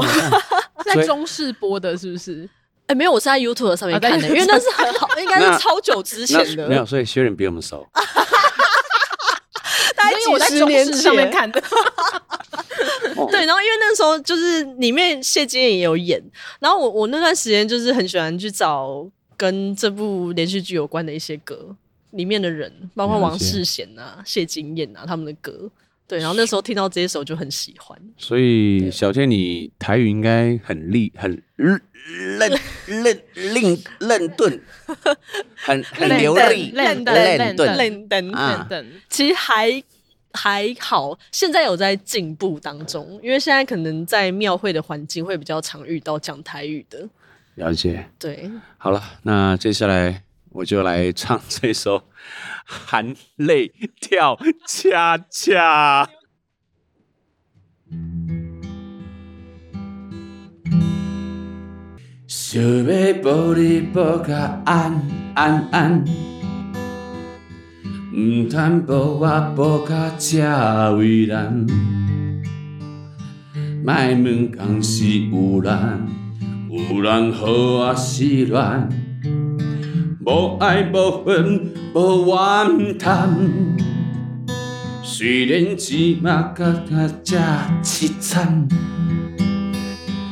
[0.93, 2.49] 在中视播的，是不是？
[2.87, 6.67] 哎，没有，我是在 YouTube 上面看的，因为那是很好，应该是超久之前的。
[6.67, 7.87] 没有，所以薛仁比我们熟。
[9.95, 11.61] 大概几十年上面看的。
[13.29, 16.21] 对，然后因为那时候就是里面谢金燕也有演，
[16.59, 21.75] 然后我我那段时间就是很喜欢去找跟这部连续剧有关的一些歌，
[22.11, 25.69] 里面的人包括王世贤啊、谢金燕啊他们的歌。
[26.11, 27.97] 对，然后那时候听到这些首就很喜欢。
[28.17, 32.51] 所以小天，你台语应该很利很嫩
[32.87, 34.61] 嫩嫩嫩顿，
[35.55, 39.81] 很很流利，嫩嫩嫩嫩嫩嫩，其实还
[40.33, 47.07] 还好，现在有在进步当中，因为现在可能在庙会的环境会比较常遇到讲台语的。
[47.55, 48.05] 了解。
[48.19, 52.03] 对，好了，那接下来我就来唱这首。
[52.71, 56.09] 含泪跳恰恰，
[62.25, 65.01] 想要抱你抱甲安
[65.35, 66.05] 安安，
[68.13, 70.39] 毋通抱我抱甲这
[70.95, 71.67] 为难，
[73.83, 76.07] 莫问讲是有难，
[76.69, 78.89] 有难互我失恋。
[80.23, 83.29] 无爱无恨无怨叹，
[85.03, 87.37] 虽然芝麻甲甲这
[87.83, 88.65] 凄惨，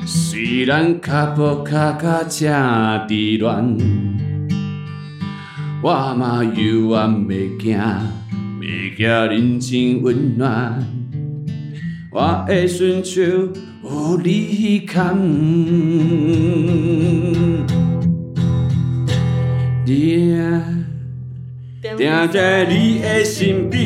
[0.06, 2.48] 虽然脚步脚甲这
[3.10, 3.78] 离乱，
[5.84, 7.78] 我嘛犹原袂惊，
[8.62, 10.82] 袂惊人情温暖，
[12.14, 13.22] 我会顺手
[13.84, 15.00] 有你牵。
[22.00, 23.82] 定在你的身边，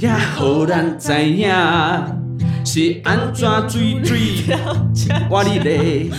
[0.00, 1.48] 也予咱知影
[2.66, 4.18] 是安怎水水
[5.30, 6.10] 我你嘞，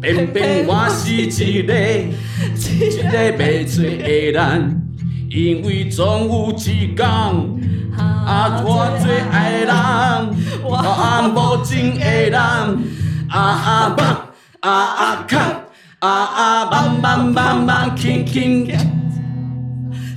[0.00, 4.80] 偏偏我是一个一个袂做的人，
[5.28, 7.06] 因为总有一天
[7.94, 9.70] 啊，我最爱人，
[10.64, 12.40] 我爱无情的人，
[13.28, 14.28] 啊啊棒
[14.60, 15.42] 啊啊扛。
[15.98, 18.68] 啊啊，棒棒棒棒，轻轻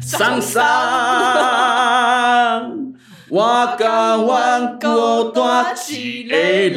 [0.09, 0.59] 松松，
[3.29, 6.75] 我甲阮孤单一个人。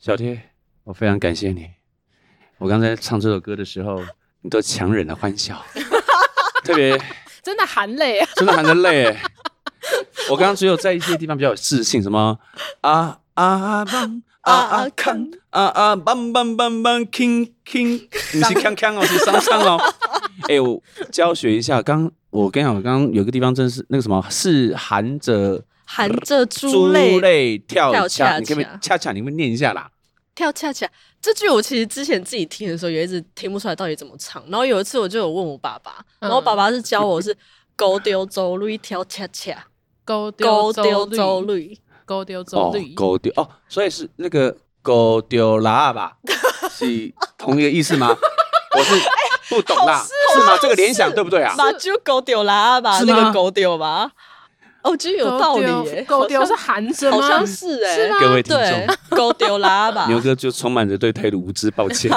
[0.00, 0.40] 小天，
[0.84, 1.68] 我非常感谢你。
[2.56, 4.02] 我刚才唱这首歌的时候，
[4.40, 5.62] 你都强忍了欢笑，
[6.64, 6.98] 特别
[7.42, 9.14] 真的含泪啊，真的含着泪。
[10.30, 12.38] 我刚刚只有在一些地方比较有自信，什么
[12.80, 19.80] 啊啊棒啊啊啊康啊啊棒棒棒棒铿铿，你 是康康哦，是桑桑哦。
[20.48, 29.12] 哎，我教学一下，刚我跟你讲，我刚刚有个地方真是那个什么，是含着含着珠泪跳恰恰，你可不可以恰恰？
[29.12, 29.90] 你们念一下啦。
[30.34, 30.88] 跳恰恰
[31.20, 37.36] 这句我其实之前自己听的时候也一直听不出来到底怎么唱，然后有一次我就有问我爸爸，然后爸爸是教我是
[37.76, 39.64] 高丢走路一跳恰恰。
[40.04, 40.72] 高丢
[41.06, 41.78] 走绿，
[42.12, 46.12] 高丢走绿，高丢哦，所以是那个高丢喇叭，
[46.70, 48.14] 是同一个意思吗？
[48.76, 48.94] 我是
[49.48, 50.58] 不懂啦，是吗？
[50.60, 51.54] 这个联想对不对啊？
[51.56, 54.10] 那就高丢喇叭，那个高丢吧？
[54.82, 56.04] 哦，我觉得有道理耶。
[56.06, 57.16] 高丢是含着吗？
[57.16, 62.10] 好像是哎，各位听众，高 丢喇叭，牛哥就充满着对台的无知，抱歉。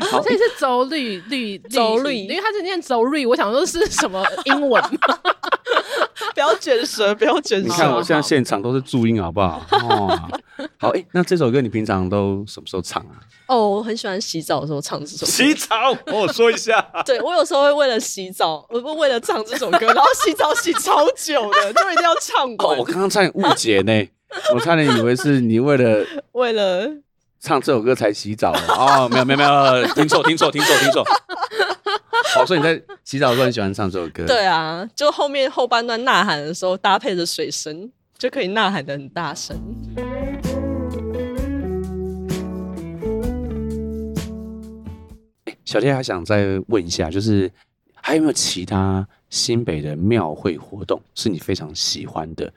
[0.00, 4.82] 好，这里是周绿绿走绿，因为他是念周绿，我想说是什么英文
[6.34, 7.68] 不要卷舌，不要卷舌。
[7.68, 9.62] 你看我现在现场都是注音，好不好？
[9.72, 10.30] 哦，
[10.78, 13.20] 好，哎，那这首歌你平常都什么时候唱啊？
[13.46, 15.26] 哦，我很喜欢洗澡的时候唱这首歌。
[15.26, 16.80] 洗澡，我说一下。
[17.04, 22.56] 对，我有时候会为了洗澡，我不为了唱这首歌，然后洗澡洗超久的，就一定要唱完。
[22.58, 24.08] 哦，我刚刚差点误解呢，
[24.54, 26.90] 我差点以为是你为了为了。
[27.40, 31.02] 唱这首歌才洗澡 哦，没有没有没有，听错听错听错听错。
[32.34, 34.26] 好，所以你在洗澡的时候很喜欢唱这首歌？
[34.26, 39.58] 对啊，就后面后半段呐喊的时候，搭配着水声，就可以呐喊的很大声。
[45.64, 47.50] 小天还想再问一下，就是
[47.94, 52.52] 还有没有其他新北的庙会活动是你非常喜欢的？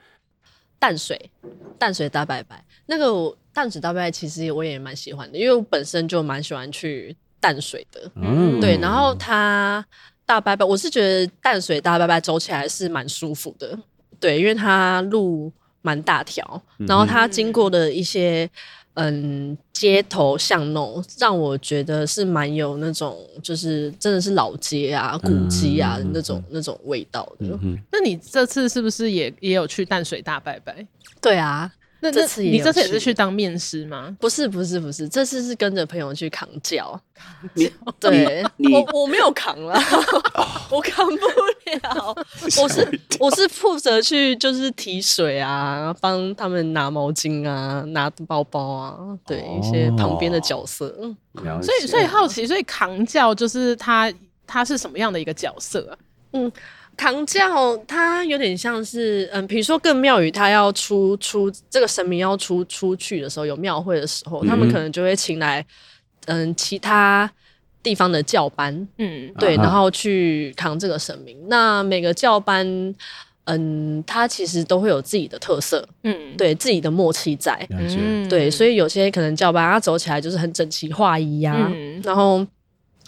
[0.77, 1.31] 淡水
[1.79, 3.37] 淡水大拜拜，那个我。
[3.53, 8.11] 淡水大拜拜其实我也蛮喜欢的，因为我本身就蛮喜欢去淡水的。
[8.15, 8.77] 嗯，对。
[8.81, 9.85] 然后它
[10.25, 13.77] 大拜拜，我是觉得淡水大拜拜走起来是蛮舒服的。
[14.19, 18.49] 对，因为它路蛮大条，然后它经过的一些
[18.95, 27.59] 嗯街头巷弄，让我觉得是蛮有那种就是真的是老街啊、古迹啊的那种、嗯、那种味道的。
[27.91, 30.87] 那你这次是不是也也有去淡水大拜拜？
[31.21, 31.71] 对啊。
[32.03, 34.13] 那这次你这次也是去当面师吗？
[34.19, 36.99] 不是，不是，不是，这次是跟着朋友去扛轿。
[37.53, 38.43] 你对，
[38.73, 39.73] 我我没有扛了，
[40.69, 42.15] 我扛不了。
[42.61, 50.93] 我是我是负责去就是提水啊，帮他们拿毛巾啊，拿包包啊，对、哦、一些旁边的角色。
[51.61, 54.11] 所以所以好奇，所以扛轿就是他
[54.45, 55.97] 他是什么样的一个角色啊？
[56.33, 56.51] 嗯。
[56.95, 65.65] 扛轿，它有点像是，嗯，比如说，各庙宇，它要出出这个神明要出出去的时候，有庙会的时候，他们可能就会请来，
[66.25, 67.29] 嗯，其他
[67.81, 71.37] 地方的教班，嗯，对，然后去扛这个神明。
[71.49, 72.95] 那每个教班，
[73.45, 81.71] 嗯，他其实都会有自己的特色，嗯，对自己的默契在，嗯，对，所以有些可能教班他走起来就是很整齐划一呀，
[82.03, 82.45] 然后，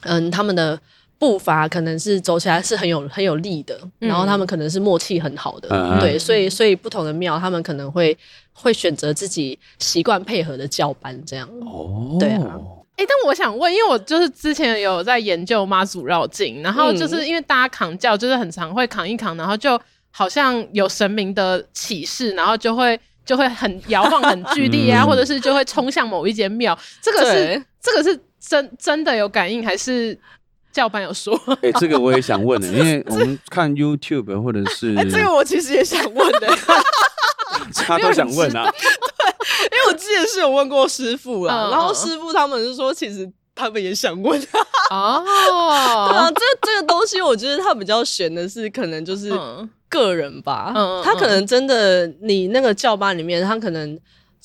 [0.02, 0.80] 嗯，他们的。
[1.18, 8.18] 步伐可能是走起来是很有很有力的，嗯、然后他们可能是默契很好的，嗯、对，所以所以不同的庙，他们可能会
[8.54, 11.48] 会选择自己习惯配合的教班这样。
[11.62, 12.60] 哦，对啊。
[12.98, 19.80] 哎、欸，但我想问，因为我就是之前有在研究妈祖绕境，然后就是因为大家扛轿就是很常会扛一扛，然后就
[20.12, 26.78] 好像有神明的启示，然后就会就会很摇晃很剧烈啊， 嗯、或者是就会冲向某一间庙。
[27.02, 30.18] 这个是这个是真真的有感应还是？
[30.76, 36.50] 教班有说，哎、欸，这个我也想问的， 因为我们看 YouTube 或者是，哎、欸，这个我其实也想问的，
[37.88, 38.90] 他都想问啊，对，
[39.72, 44.38] 因为我之前是有问过师傅啊，嗯、然后师傅他们是说，其实他们也想问。
[44.92, 45.24] 哦，
[46.10, 49.32] 对啊，这这个东西我觉得他比较悬的是，可能就是
[49.88, 53.98] 个人吧，嗯、他可能真的你那个教班里面，他可能。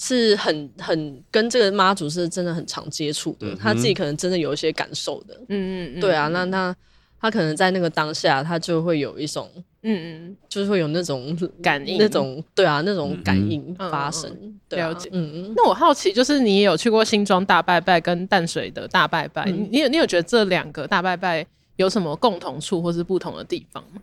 [0.02, 6.74] 是很很跟这个妈祖是真的很常接触的，嗯、他自己可能真的有一些感受的，嗯嗯，对啊，那那
[7.20, 9.46] 他可能在那个当下，他就会有一种，
[9.82, 15.10] 嗯嗯，就是会有那种感应，那种对啊，那种感应发生，嗯、对、啊、了解。
[15.12, 15.44] 嗯。
[15.48, 21.46] 嗯，那我好奇，就是你也有去过新庄大拜拜跟淡水的大拜拜，嗯、你有你有觉得这两个大拜拜
[21.76, 24.00] 有什么共同处或是不同的地方吗？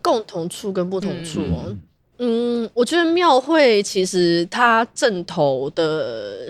[0.00, 1.76] 共同处跟不同处哦。
[2.18, 6.48] 嗯嗯，我觉得庙会其实它阵头的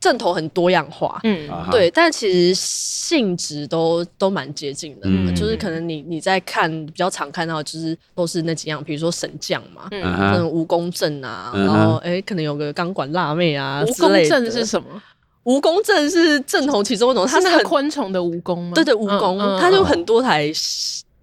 [0.00, 13.82] 阵头很多样化，嗯，对，但其实性质都都蛮接近的，嗯、就是可能你你在看比较常看到，就是都是那几样，比如说神将嘛，嗯，可能蜈蚣阵啊，嗯、然后哎、欸，可能有个钢管辣妹啊。
[13.84, 15.02] 蜈蚣阵是什么？
[15.44, 18.72] 蜈蚣阵是阵头其中一种，它是那个昆虫的蜈蚣吗？
[18.74, 20.50] 对对，蜈蚣，嗯、它就很多台。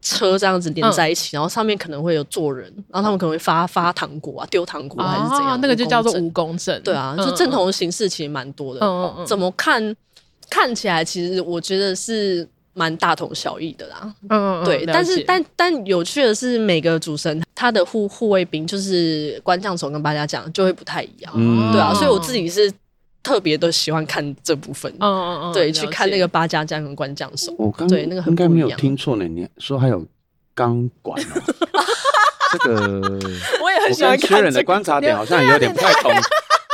[0.03, 5.51] 车这样子连在一起，嗯、然后上面可能会有坐人，然后他们可能会发发糖果啊，丢糖果还是怎样？
[5.51, 6.81] 啊、那个就叫做蜈蚣阵。
[6.83, 8.81] 对啊，嗯、就阵头的形式其实蛮多的。
[8.85, 9.95] 嗯嗯、怎么看
[10.49, 14.13] 看起来，其实我觉得是蛮大同小异的啦。
[14.29, 14.65] 嗯嗯。
[14.65, 21.33] 对，但是但但有趣的是，每个主神他的护护卫兵，就是关将手跟八家讲就会不太一样。
[21.35, 21.71] 嗯。
[21.71, 22.71] 对啊，所以我自己是。
[23.23, 29.25] 特别都喜欢看这部分，嗯嗯嗯，对，去看那个八家将跟关将手，我刚对那个应该没有听错呢。
[29.25, 30.05] 你说还有
[30.53, 31.25] 钢管哦，
[32.51, 33.01] 这个
[33.61, 34.27] 我也很喜欢看。
[34.27, 36.11] 学人的观察点好像有点不太同，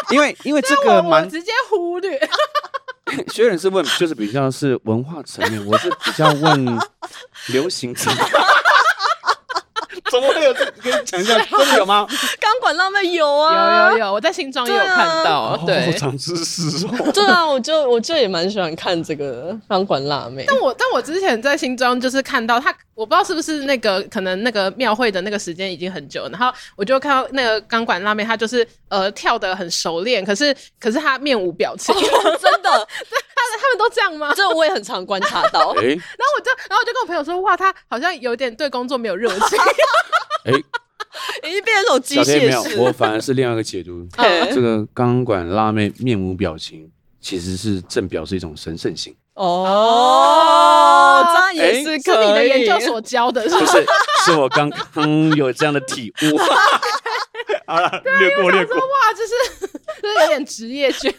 [0.09, 2.19] 因为因为这个蛮直接忽略。
[3.33, 6.79] 学人是问，就是比较是文化层面，我是比较问
[7.47, 8.25] 流行层面。
[10.11, 10.65] 怎么会有这？
[10.81, 12.05] 跟你讲一下，真的有吗？
[12.39, 15.57] 钢管辣妹有啊，有有有，我在新庄也有看到。
[15.65, 17.11] 对，长知识哦。
[17.13, 20.45] 对啊，我就我就也蛮喜欢看这个钢管辣妹。
[20.47, 32.69] 但我但我之前在新庄就是看到他，我不知道是不是那个可能那个庙会的那个时间已经很久，然后我就看到那个钢管辣妹，她就是呃跳得很熟练，可是可是她面无表情，真的。
[33.39, 34.33] 他他们都这样吗？
[34.35, 35.69] 这我也很常观察到。
[35.77, 39.57] 欸、然后我就，然后我就跟我朋友说，哇，他好像有点对工作没有热情。
[40.45, 42.77] 哎、欸，已经变成那种机械式。
[42.77, 44.07] 我反而是另外一个解读。
[44.17, 46.89] 欸、这个钢管辣妹面无表情，
[47.19, 49.15] 其实是正表示一种神圣性。
[49.33, 52.25] 哦，这样也是可以。
[52.25, 53.85] 是你的研究所教的，是不是？
[54.25, 56.37] 是我刚刚有这样的体悟。
[57.65, 58.75] 好了，略过略过。
[58.75, 58.83] 哇，
[59.15, 59.69] 这是
[60.01, 61.13] 这是有点职业倦。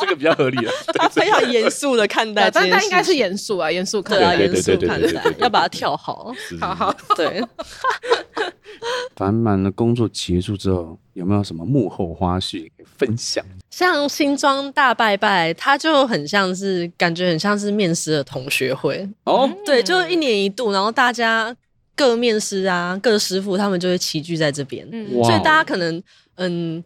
[0.00, 0.72] 这个比较合理了，
[1.10, 6.94] 非常严肃的看待，但但应该是严肃啊，严肃看待，严肃看待，要把它跳好，好好。
[7.16, 7.42] 对。
[9.16, 13.44] 繁忙的工作结束之后，有没有什么幕后花絮分享？
[13.70, 19.08] 像新庄大拜拜，它就很像是感觉很像是面师的同学会。
[19.24, 21.54] 哦，对，就一年一度，然后大家
[21.96, 24.88] 各面师啊，各师傅他们就会齐聚在这边，
[25.24, 26.00] 所以大家可能
[26.36, 26.82] 嗯，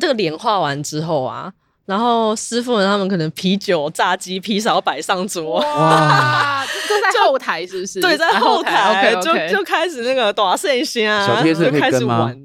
[0.00, 1.52] 这个脸画完之后啊。
[1.86, 8.00] 然后师傅们他们可能啤酒、炸鸡、披萨摆上桌，哇，就在后台是不是？
[8.00, 12.32] 对，在后台，就就开始那个大圣仙啊，小贴士可以跟吗？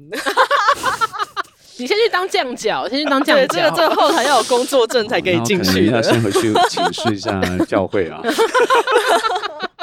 [1.78, 3.44] 你先去当酱脚，先去当酱脚。
[3.44, 5.90] 对，这个这个后台要有工作证才可以进去。
[5.90, 8.20] 那先回去请示一下教会啊。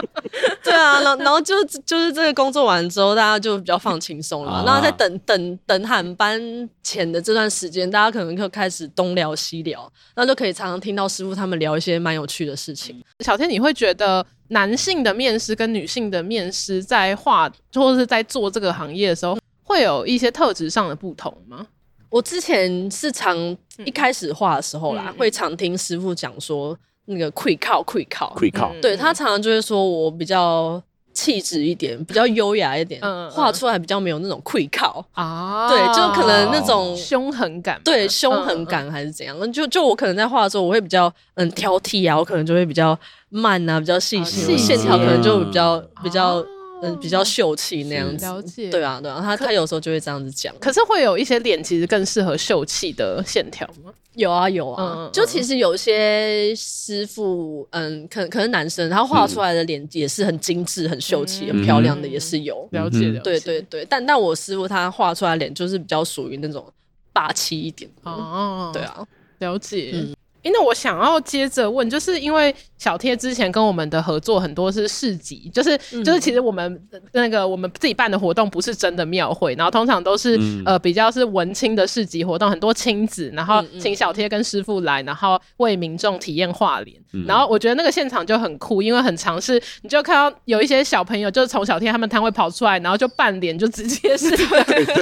[0.64, 4.64] 对啊，然后然后就就是这个工作完之后，大家就比较放轻松了。
[4.66, 6.40] 然后在等等等喊班
[6.84, 9.82] 前的这段时间，大家可能就开始东聊西聊，
[10.16, 13.02] 然后就可以常常听到师傅他们聊一些蛮有趣的事情。
[13.20, 21.66] 小天，你会觉得男性的面师跟女性的面师在画或者是在做这个行业的时候，会有一些特质上的不同吗？
[22.10, 23.38] 我之前是常
[23.86, 26.78] 一开始画的时候啦，嗯、会常听师傅讲说。
[27.10, 28.34] 那个跪靠跪靠。
[28.36, 30.82] 跪靠，对，他常常就会说我比较
[31.12, 33.02] 气质一点，比较优雅一点，
[33.32, 35.04] 画出来比较没有那种愧靠。
[35.14, 35.68] 啊。
[35.68, 39.52] 对，就可能那种凶狠感，对，凶狠感还是怎样？
[39.52, 42.98] 就就我可能在画的时候，我会比较嗯挑剔啊，我可能就会比较
[43.30, 46.46] 慢啊，比较细心，线条可能就比较比较
[46.82, 48.26] 嗯比较秀气那样子。
[48.26, 50.54] 了解，对啊对啊，他他有时候就会这样子讲。
[50.60, 53.92] 可是会有一些脸其实更适合秀气的线条吗？
[54.16, 62.68] 有啊有啊，嗯、就其实有些师傅，嗯，可可能男生他画出来的脸也是很精致、很秀气、嗯、很漂亮的，也是有。
[62.72, 66.66] 了解了，对对对，但但我师傅他画出来脸就是比较属于那种
[67.14, 68.12] 霸气一点的。
[68.12, 69.06] 哦，对啊，
[69.40, 69.92] 了解。
[69.94, 70.14] 嗯
[70.50, 76.82] 因为我想要接着问，就是因为小贴之前跟我们的合作很多是市集，就是、嗯、就是其实我们
[77.12, 94.34] 那个我们自己办的活动不是真的庙会，然后通常都是、嗯、呃比较是文青的市集活动，很多亲子，然后请小贴跟师傅来，然后为民众体验画脸，嗯、然后我觉得那个现场就很酷，因为很尝试你就看到有一些小朋友就是从小贴他们摊位跑出来，然后就扮脸就直接是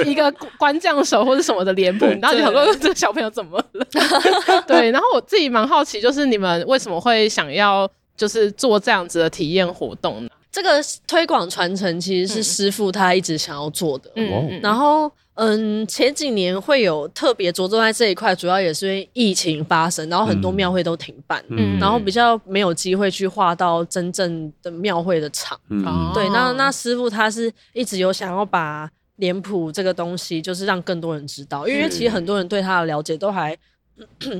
[0.04, 3.86] 一个官将手或者什么的脸谱，然后就想说这个小朋友怎么了？
[4.66, 5.22] 对，然后我。
[5.28, 7.86] 自己蛮好奇，就是你们为什么会想要
[8.16, 10.30] 就是做这样子的体验活动呢？
[10.50, 14.10] 这个推广传承其实是师傅他一直想要做的。
[14.14, 25.60] 嗯，然后嗯，前几年会有特别着重在这一块，主要也是因为疫情发生，然后很多庙会都停办，嗯，然后比较没有机会去画到真正的庙会的场。
[25.68, 25.84] 嗯，
[26.14, 33.56] 对，那那师傅他是一直有想要把脸谱这个东西，就是让更多人知道，因为其实很多人对他的了解都还。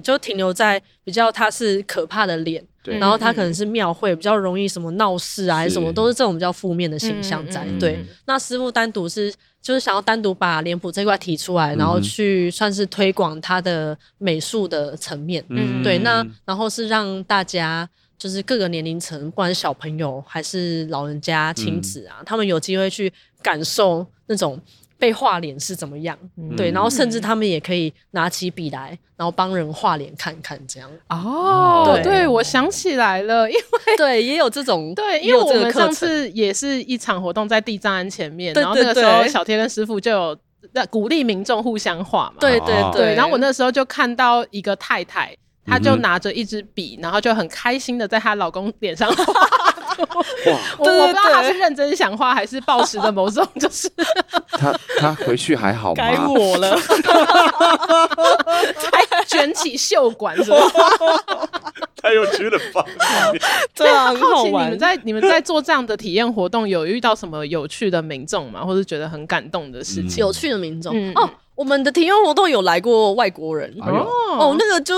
[0.02, 7.66] 就停留在比较他是可怕的脸，然后他可能是庙会比较容易什么闹事啊，还是什么都是这种比较负面的形象在。
[7.66, 15.44] 是对，那师傅单独是就是想要单独把脸谱这块提出来，然后去算是推广他的美术的层面。
[15.48, 17.88] 嗯，对，那然后是让大家
[18.18, 24.60] 就是各个年龄层，不管是小朋友还是老人家、亲子啊，嗯、他们有机会去感受那种。
[24.98, 26.18] 被画脸是怎么样？
[26.36, 30.90] 嗯、对，然后甚至他们也可以拿起笔来，然后帮人画脸看看，这样。
[31.08, 40.38] 哦，对，对，我想起来了，因为对，也有这种， 对，因为我们上次也是一场活动在地藏庵前面，然后那个时候小天跟师傅就有
[40.74, 42.34] 在鼓励民众互相画嘛。
[42.40, 49.24] 对对对，然后我那时候就看到一个太太，她就拿着一支笔，然后就很开心的在她老公脸上画。
[50.50, 50.58] 哇！
[50.78, 53.90] 我我不知道他是认真想画还是抱持的某种，就是
[54.52, 55.96] 他他回去还好吗？
[55.96, 56.76] 该我了，
[58.92, 60.56] 还卷起袖管是吧？
[62.00, 62.84] 太有趣了吧？
[63.74, 68.64] 对啊，很好奇你们在你们在做这样的体验活动，有遇到什么有趣的民众吗？
[68.64, 70.18] 或者觉得很感动的事情？
[70.24, 74.06] 有趣的民众哦，我们的体验活动有来过外国人哦
[74.38, 74.94] 哦，那个就。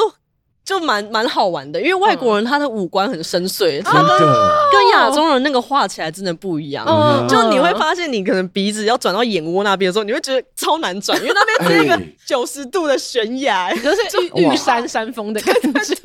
[0.70, 6.86] 就蛮蛮好玩的，因为外国人他的五官很深邃，他跟跟亚洲人那个画起来真的不一样。
[7.28, 13.96] 就你会发现，你可能鼻子要转到眼窝那边的时候，你会觉得超难转，因为那边是一个九十度的悬崖，就是
[14.36, 15.96] 玉山山峰的感觉。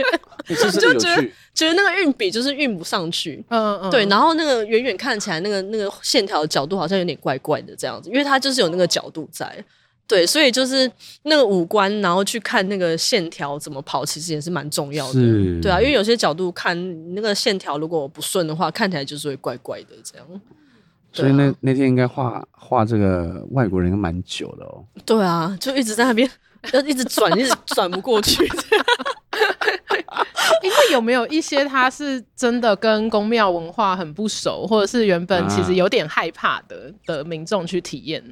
[0.72, 3.46] 就觉得觉得那个运笔就是运不上去。
[3.50, 9.64] 嗯嗯，对，然后那个远远看起来，那个那个线条的角度好像有点怪怪的这样子，因为它就是有那个角度在。
[10.08, 10.90] 对，所以就是
[11.24, 15.14] 那个五官，然后去看那个线条怎么跑，其实也是蛮重要的。
[15.14, 16.76] 是对啊，因为有些角度看
[17.16, 20.28] 那个线条如果不顺的话，看起来就是会怪怪的这样。
[20.32, 20.38] 啊、
[21.12, 24.86] 所以那那天应该画画这个外国人应该蛮久的哦。
[25.06, 26.30] 对啊，就一直在那边
[26.74, 28.48] 要一直转，一直转不过去。
[30.62, 38.24] 因为有没有一些他是真的跟宫庙文化很不熟，或者是原本其实有点害怕的、啊、的民众去体验？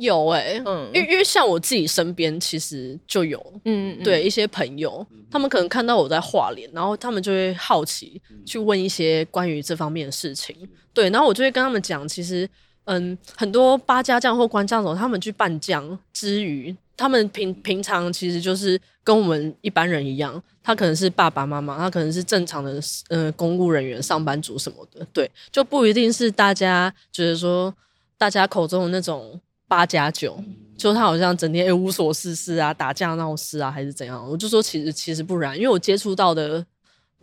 [0.00, 10.56] 有哎、欸，嗯，因为因为像我自己身边其实就有，嗯，嗯，对一些朋友，他们可能看到我在画脸，然后他们就会好奇去问一些关于这方面的事情，
[10.94, 12.48] 对，然后我就会跟他们讲，其实，
[12.84, 22.80] 嗯，很多八家将或关将手，他们去办将之余，他们平平常其实就是跟我们一般人一样，他可能是爸爸妈妈，他可能是正常的
[23.10, 27.74] 呃公务人员、上班族什么的，对，就不一定是大家觉得说
[28.16, 29.38] 大家口中的那种。
[29.70, 30.36] 八加九
[30.76, 34.28] 就他好像整天、欸、无所事事啊，打架闹事啊，还是怎样？
[34.28, 36.64] 我就说其实其实不然，因为我接触到的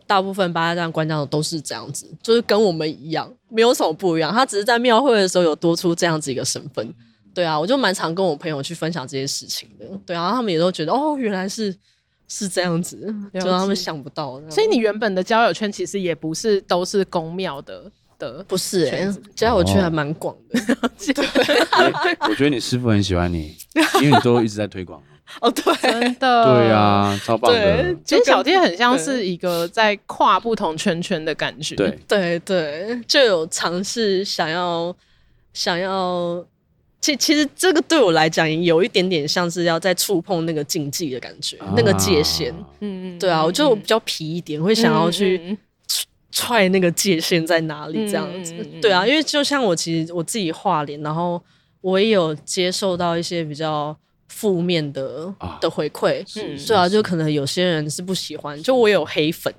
[0.06, 4.32] 大部分八家将官将都是这样子，就是跟我们一样，没有什么不一样。
[4.32, 6.94] 他只是在庙会的时候有多出这样子一个身份。
[7.34, 9.84] 对啊，我就蛮常跟我朋友去分享这些事情的。
[10.06, 11.76] 对啊，他们也都觉得哦，原来是
[12.28, 14.40] 是这样子，就他们想不到。
[14.48, 17.90] 所以你原本的交友圈其实也不是都是公庙的。
[18.18, 20.60] 的不是哎、欸，交友圈还蛮广的。
[20.82, 23.54] 哦、对、欸， 我觉得你师傅很喜欢你，
[24.02, 25.02] 因为你都一直在推广。
[25.42, 27.94] 哦，对，真的，对啊，超棒的。
[28.02, 31.74] 其实小店很像是一个在跨不同圈圈的感觉。
[31.76, 34.96] 对，对，对，就有尝试想要
[35.52, 36.42] 想要，
[37.02, 42.50] 其其实这个对我来讲有一点点像是要在触碰那个禁忌的感觉，啊、那个界限。
[42.80, 45.38] 嗯嗯，对啊，我就比较皮一点，会想要去。
[45.44, 45.58] 嗯
[46.30, 48.06] 踹那个界限在哪里？
[48.06, 48.52] 这样子，
[48.82, 51.42] 对啊，因为就像我其实我自己画脸，然后
[51.80, 53.96] 我也有接受到一些比较
[54.28, 59.52] 负面的、啊、的回馈，嗯，对啊，就可能有些人是不喜欢，就我有黑粉，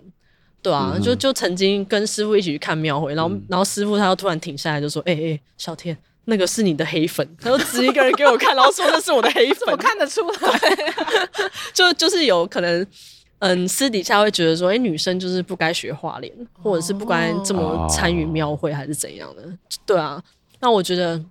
[0.61, 7.27] 对啊，嗯、就就曾经跟师傅一起去看庙会，然后、嗯、然后师傅他又突然停下来就说：“哎、欸、哎、欸，小天，那个是你的黑粉。
[7.41, 10.59] ”他就指一个人给我看，然后说那是我的黑粉， 我看得出来，
[11.73, 12.85] 就就是有可能。
[13.39, 19.53] 嗯，私底下会觉得说，哎、欸，女生就是不该学画脸，或者是不该这么参与庙会，还是怎样的？Oh.
[19.85, 20.21] 对啊，
[20.59, 21.23] 那我觉得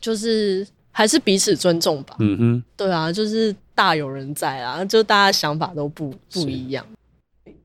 [0.00, 2.16] 就是还是彼此尊重吧。
[2.20, 6.84] 嗯哼，对啊，就是大有人在啊，就大家想法都不不一样。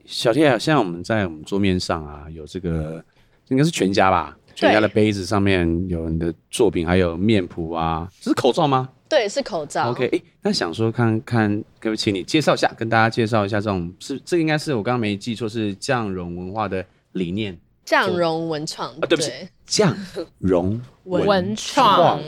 [0.06, 3.04] 小天啊，现在我们在我们桌面上啊，有这个
[3.48, 4.36] 应该是全家吧？
[4.54, 8.90] 全家的杯子上面有你的作品，还有面谱啊，这是口罩吗？
[9.10, 9.90] 对，是口罩。
[9.90, 17.60] OK，哎、欸，那想说看看，可不可以请你介绍一下，跟大家介绍一下这种是这个应该是我刚刚没记错，是匠容文化的理念。
[17.84, 19.32] 匠容文创啊，对不起，
[19.66, 19.98] 匠
[20.38, 22.22] 容文创。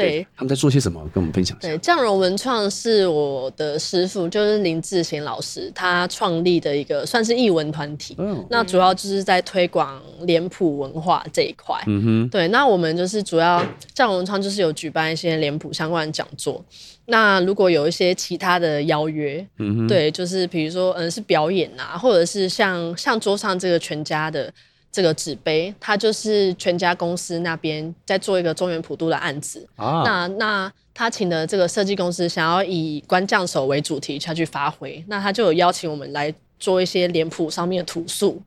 [0.00, 1.00] 对，他们在做些什么？
[1.12, 1.68] 跟我们分享一下。
[1.68, 8.14] 对，匠容文创是我的师傅，就是林志贤老师，他创立的一个算是艺文团体。
[8.18, 11.76] 嗯，那主要就是在推广脸谱文化这一块。
[11.86, 16.64] 嗯哼，对，那我们就是主要匠容文创就是有举办一些脸谱相关的讲座。
[17.06, 24.52] 那如果有一些其他的邀约，嗯哼，对，就是比如说嗯是表演啊，或者是像像桌上这个全家的。
[24.90, 29.66] 这个纸杯，它就是全家公司那边在做一个中原普渡的案子。
[29.76, 38.40] 啊，那那他请的这个设计公司想要以官将手为主题下去发挥，那他就有邀请我们来做一些脸谱上面的图塑。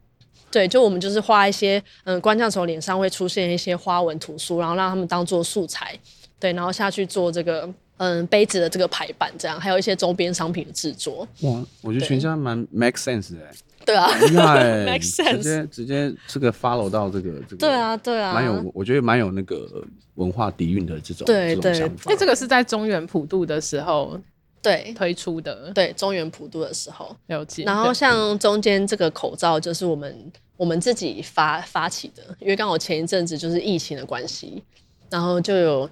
[0.50, 5.98] 对，就我们就是画一些嗯官将手脸上会出现一些花纹图塑，然后让他们当做素材。
[6.38, 7.70] 对，然后下去做这个
[8.04, 11.28] 嗯杯子的这个排版，这样还有一些周边商品的制作。
[11.42, 13.40] 哇，我觉得全家蛮 make sense 的。
[13.86, 19.84] 对啊，厉害， 直接直接这个 follow 到这个这个，对啊对啊，蛮有，我觉得蛮有那个
[20.16, 22.12] 文化底蕴的这种对这种想法。
[22.12, 24.20] 哎，这个是在中原普渡的时候
[24.64, 27.64] 对推出的，对中原普渡的时候了解。
[27.64, 34.64] 然后像中间这个口罩，就是我们我们自己发发起的，因为刚好前一阵子就是疫情的关系，
[35.12, 35.88] 然后就有。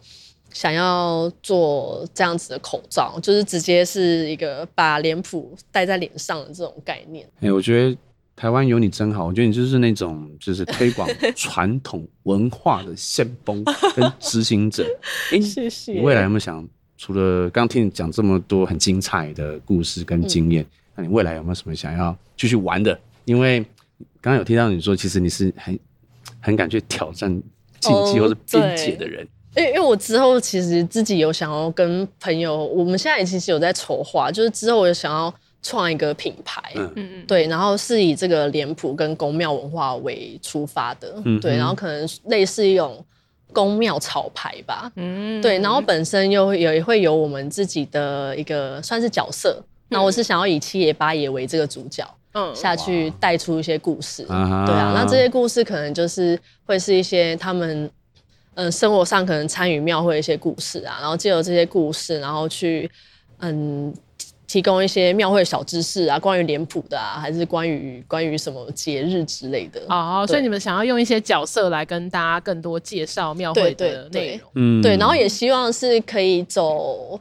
[0.52, 7.26] 想要做这样子的口罩，就是直接是一个把脸谱戴在脸上的这种概念。
[7.36, 7.98] 哎、欸，我觉得
[8.36, 13.64] 台湾有你真好，我觉得你就是那种就是推广传统文化的先锋
[13.96, 14.84] 跟执行者。
[15.32, 15.94] 哎、欸，谢谢。
[15.94, 23.00] 你未来有没有想，除了刚听你讲这么多很精彩的故事跟经验，嗯、那你未来有没有什么想要继续玩的？
[23.26, 23.60] 因为
[24.22, 25.80] 刚刚有听到你说，其实你是很
[26.40, 27.30] 很敢去挑战
[27.80, 29.28] 禁忌或者边界的人。
[29.60, 43.04] 因为因为我之后其实自己有想要跟朋友，我们现在也其实有在筹划，就是之后我有想要创一个品牌，嗯嗯对，然后是以这个脸谱跟宫庙文化为出发的，嗯，对，然后可能类似一种
[43.52, 57.90] 宫庙潮牌吧，嗯，对，然后本身又有也会有我们自己的一个算是角色，那我是想要以七爷八爷为这个主角，嗯，下去带出一些故事，对啊，那这些故事可能就是会是一些他们。
[58.56, 62.90] 嗯，生活上可能参与庙会的一些故事啊，然后借由这些故事，然后去
[63.38, 63.94] 嗯
[64.48, 69.82] 提供一些庙会小知识啊，关于脸谱的啊，还是关于关于什么节日之类的。
[69.88, 77.20] 哦，所以你们想要用一些角色来跟大家更多介绍庙会的内容，嗯，对，然后也希望是可以走，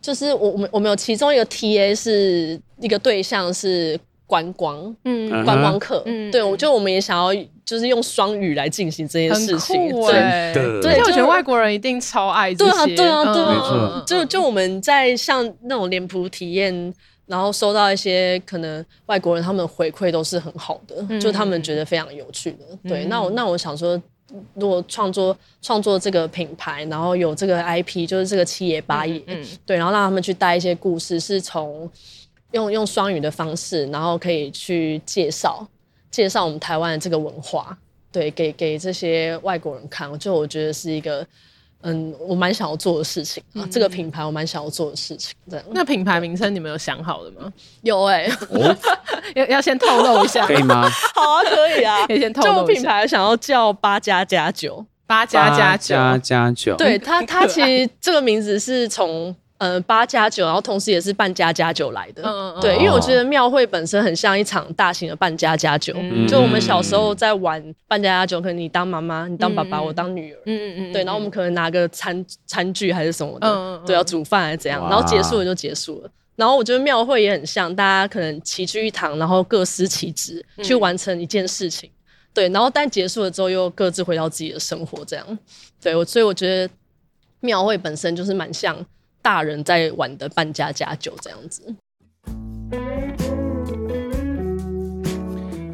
[0.00, 3.98] 就是我我们我们有其中一个 TA 是一个对象是。
[4.34, 7.32] 观光，嗯，观光客，嗯，对，我就我们也想要，
[7.64, 16.92] 就是用双语来进行这件事情，对，对，就我觉得外国人一定超爱这些，对啊，对啊，对啊，就就我们在像那种脸谱体验，
[17.26, 24.02] 然后收到一些可能外国人他们回馈都是很好的，就他们觉得非常有趣的，对，那我那我想说，
[24.54, 31.88] 如果创作创作这个品牌，然后有这个 IP，就是这个七爷八爷，嗯，对，然后让他们去带一些故事，是从
[32.54, 35.64] 用用双语的方式，然后可以去介绍
[36.10, 37.76] 介绍我们台湾的这个文化，
[38.10, 41.24] 对，给给这些外国人看，就我觉得是一个。
[41.86, 45.34] 嗯，我蛮想要做的事情啊，嗯、这个品牌我蛮想要做的事情。
[45.50, 47.52] 这样，那品牌名称你们有想好了吗？
[47.82, 48.74] 有哎、欸，哦、
[49.36, 50.88] 要要先透露一下，可以吗？
[51.14, 52.60] 好啊，可以啊，可以先透露一下。
[52.60, 56.74] 就品牌想要叫八加加九，八加加九，八加加九。
[56.76, 59.36] 对它，它其实这个名字是从。
[59.64, 76.10] 呃，八加九，然后同时也是扮家家酒来的，嗯、对，因为我觉得庙会本身很像一场大型的扮家家酒，嗯、就我们小时候在玩扮家家酒，可能你当妈妈，你当爸爸，嗯、我当女儿，嗯嗯嗯，对，然后我们可能拿个餐餐具还是什么的，嗯、对，要煮饭还是怎样，然后结束了就结束了。
[76.36, 81.88] 然后我觉得庙会也很像，大家可能齐聚一堂，然后各司其职去完成一件事情，
[82.34, 85.38] 对，然后但结束了之后又各自回到自己的生活，这样，
[85.80, 86.70] 对，我所以我觉得
[87.40, 88.76] 庙会本身就是蛮像。
[89.24, 91.74] 大人在玩的扮家家酒这样子。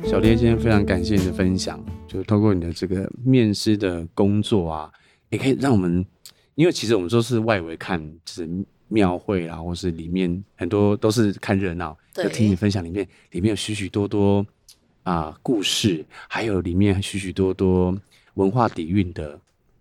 [0.05, 4.93] 小贴今天非常感谢你的分享，就透过你的这个面师的工作啊，
[5.31, 6.07] 也可以让我们，
[6.55, 8.49] 因为其实我们都是外围看，就是
[8.87, 14.47] 庙会啦，或是里面很多都是看热闹，就听你分享里面，里面有许许多多
[15.03, 17.93] 啊故事，还有里面许许多多
[18.35, 19.37] 文化底蕴的。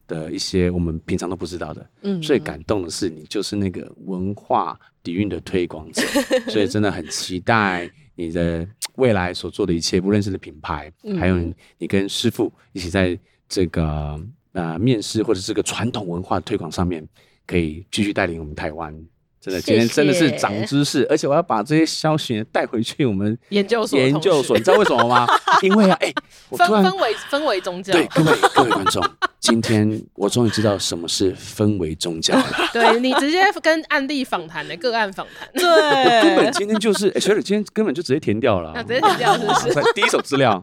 [0.09, 6.01] 的一些我们平常都不知道的，嗯，最感动的是你就是那个文化底蕴的推广者，
[6.51, 11.37] 所以真的很期待你的未来所做的一切，不认识的品牌，嗯、还有
[11.77, 14.19] 你跟师傅一起在这个
[14.51, 17.07] 呃面试或者这个传统文化推广上面，
[17.45, 18.93] 可以继续带领我们台湾。
[19.41, 23.97] 真的，今天真的是长知识，而且我要把这些消息带回去我们研究所。
[23.97, 25.25] 研究所，你知道为什么吗？
[25.63, 27.93] 因为啊，哎、欸，分分为分为宗教。
[27.93, 29.01] 对，各位各位观众，
[29.39, 32.45] 今天我终于知道什么是分为宗教了。
[32.73, 35.47] 对，你直接跟案例访谈的个案访谈。
[35.53, 39.93] 对，根本今天就是，哎、欸，学姐今天根本就直接填掉了，直接填掉是不是？
[39.93, 40.61] 第一手资料，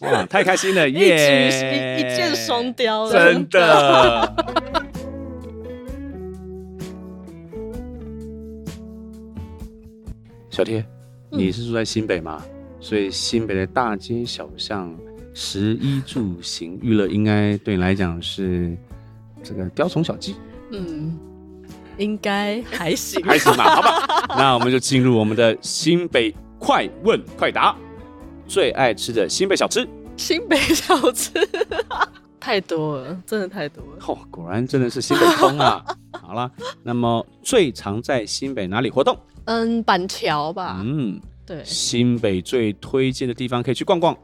[0.00, 1.98] 哇，太开心了， 耶、yeah！
[1.98, 4.34] 一箭双雕，真的。
[10.50, 10.84] 小贴，
[11.30, 12.42] 你是住在新北吗？
[12.44, 14.92] 嗯、所以新北的大街小巷、
[15.32, 18.76] 食衣住行、娱乐，应该对你来讲是
[19.42, 20.34] 这个雕虫小技。
[20.72, 21.16] 嗯，
[21.98, 23.64] 应该还行，还行吧？
[23.76, 27.76] 好吧，那我们就进入我们的新北快问快答。
[28.48, 29.88] 最爱吃的新北小吃？
[30.16, 31.30] 新北小吃
[32.40, 34.04] 太多了，真的太多了。
[34.08, 35.84] 哦，果然真的是新北通啊！
[36.20, 36.50] 好了，
[36.82, 39.16] 那么最常在新北哪里活动？
[39.50, 40.80] 嗯，板桥吧。
[40.80, 41.60] 嗯，对。
[41.64, 44.16] 新北最推荐的地方可以去逛逛。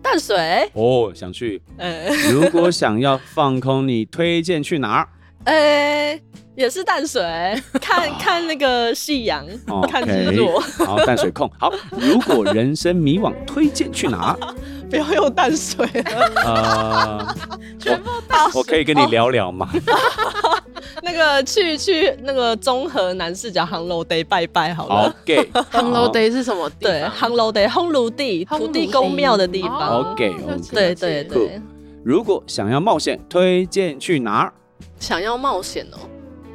[0.00, 0.70] 淡水。
[0.74, 1.60] 哦，想去。
[1.78, 5.08] 欸、如果想要放空，你推荐去哪儿？
[5.42, 6.22] 呃、欸，
[6.54, 7.20] 也是淡水，
[7.82, 9.44] 看看那个夕阳，
[9.90, 10.60] 看日落。
[10.60, 11.50] 好，淡水控。
[11.58, 14.54] 好，如果人生迷惘，推荐去哪儿？
[14.88, 16.32] 不要用淡水了。
[16.44, 17.36] 呃，
[17.76, 19.68] 全部淡水我，我可以跟你聊聊吗？
[21.02, 25.14] 那个去去那个中和南势角烘炉地拜拜好了。
[25.22, 26.86] OK，烘炉地是什么地？
[26.86, 30.12] 对，烘炉地烘炉地土地公庙的地方。
[30.12, 30.34] OK，
[30.72, 31.60] 对对对。
[32.04, 34.52] 如果想要冒险，推荐去哪儿？
[34.98, 35.98] 想要冒险哦，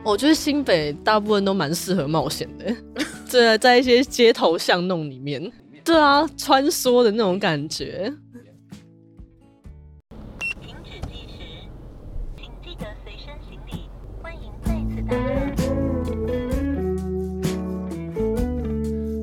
[0.04, 2.76] 我觉得新北大部分都蛮适合冒险的。
[3.30, 5.52] 对，在一些街头巷弄里面，
[5.84, 8.12] 对啊，穿梭的那种感觉。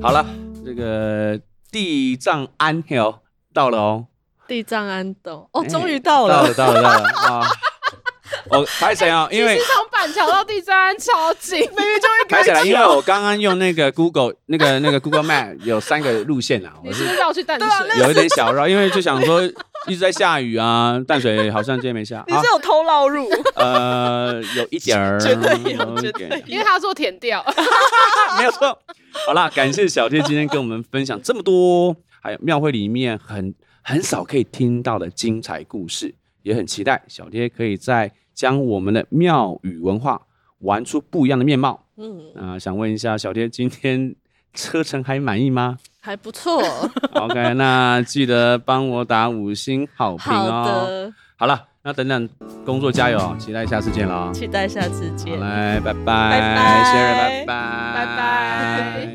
[0.01, 0.25] 好了，
[0.65, 1.39] 这个
[1.71, 3.19] 地藏庵哦
[3.53, 4.07] 到了哦，
[4.47, 7.39] 地藏庵洞哦，终于到了，到了，到了，到了。
[7.39, 7.47] 啊！
[8.49, 9.27] 我拍谁啊？
[9.31, 12.63] 因为从板桥到地藏庵超近， 明明就会开起来。
[12.63, 19.41] 因为我刚刚用那个 Google 那个那个 Google Map 有三个路线啊，我是绕去淡水，有一点小绕，因为就想说
[19.87, 22.23] 一直在下雨啊，淡水好像今天没下。
[22.29, 23.27] 你是有偷绕路？
[23.55, 27.43] 呃，有一点儿，绝对有，绝对，因为他说填掉
[28.37, 28.77] 没有错。
[29.25, 36.13] 好啦，感谢小贴今天跟我们分享这么多，还有庙会里面很很少可以听到的精彩故事，
[36.43, 40.21] 也很期待小贴可以在将我们的庙宇文化
[40.59, 41.87] 玩出不一样的面貌。
[41.97, 44.15] 嗯，啊、呃，想问一下小贴，今天
[44.53, 45.77] 车程还满意吗？
[46.01, 46.61] 还不错。
[47.13, 50.63] OK，那记得帮我打五星好评哦。
[50.63, 51.13] 好的。
[51.37, 52.29] 好了，那等等
[52.65, 54.31] 工作加油，期待下次见了。
[54.33, 55.39] 期待下次见。
[55.39, 59.07] 好来，拜拜，拜拜，谢谢，拜拜，拜拜。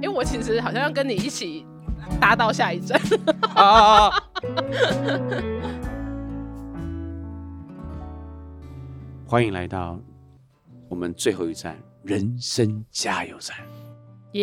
[0.00, 1.66] 因为我其实好像要跟你一起
[2.20, 3.00] 搭到下一站。
[3.54, 4.12] 啊啊啊！
[9.26, 9.98] 欢迎来到
[10.88, 13.56] 我们最后一站——人生加油站。
[14.32, 14.42] 耶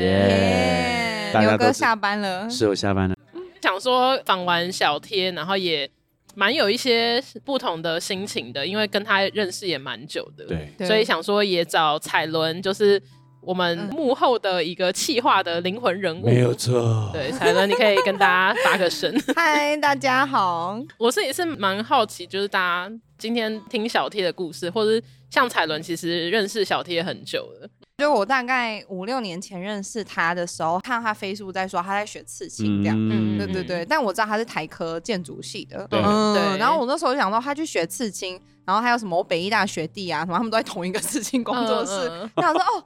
[0.00, 1.30] 耶！
[1.32, 3.14] 大家都下班了，是我下班了。
[3.60, 5.90] 想说访完小贴，然后也
[6.34, 13.02] 蛮有一些不同的心情的，因为跟他认识也蛮久的，对，所以想说也找彩伦，就是
[13.42, 17.10] 我们幕后的一个企划的灵魂人物，没有错。
[17.12, 19.14] 对，彩伦，你可以跟大家发个声。
[19.36, 27.68] 嗨，大家好， 我是也是蛮好奇，就是大家今天听小贴的故事，或者像彩伦，其实认识小贴很久了。
[27.98, 33.84] 就我大概五六年前认识他的时候，看到他 Facebook 在说他在学刺青这样，嗯，对对对。
[33.84, 36.58] 但我知道他是台科建筑系的，对嗯对。
[36.58, 42.08] 然后我那时候就想到他去学刺青，然后还有什么我北艺大学弟啊，什么他们都在同一个刺青工作室。
[42.08, 42.84] 嗯嗯、然后我说哦，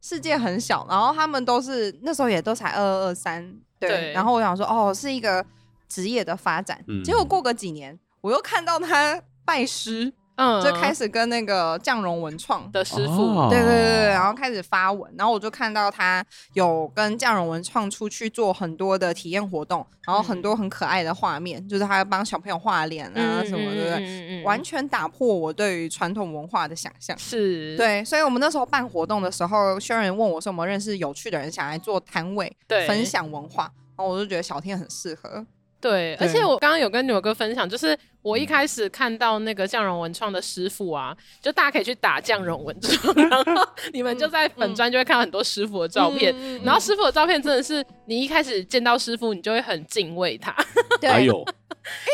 [0.00, 4.12] 世界很小，然后他们都是那时候也都才二二二三，对。
[4.12, 5.44] 然后我想说哦，是一个
[5.90, 6.82] 职业的发展。
[6.88, 10.14] 嗯、结果过个几年，我又看到他拜师。
[10.36, 16.24] 嗯，就开始跟那个酱蓉文创的师傅，对对对对，然后开始发文，然后我就看到他
[16.54, 23.94] 有跟酱蓉文创出去做很多的体验活动，然后很多很可爱的画面，嗯、就是他帮小朋友画脸啊什么，对不对？
[23.98, 27.16] 嗯嗯、完全打破我对于传统文化的想象。
[27.18, 35.46] 是，对，所以我们那时候办活动的时候，轩仁问我说：“有没有认识有趣的人想来做摊位，对，分享文化？”然后我就觉得小天很适合。
[35.84, 50.56] 对，而且我刚刚有跟牛哥分享，就是我一开始看到那个酱蓉文创的师傅啊，就大家可以去打酱蓉文 创，然后你们就在粉专就会看到很多师傅的照片，嗯、然后师傅的照片真的是你一开始见到师傅，你就会很敬畏他。
[51.02, 51.44] 对，哎呦，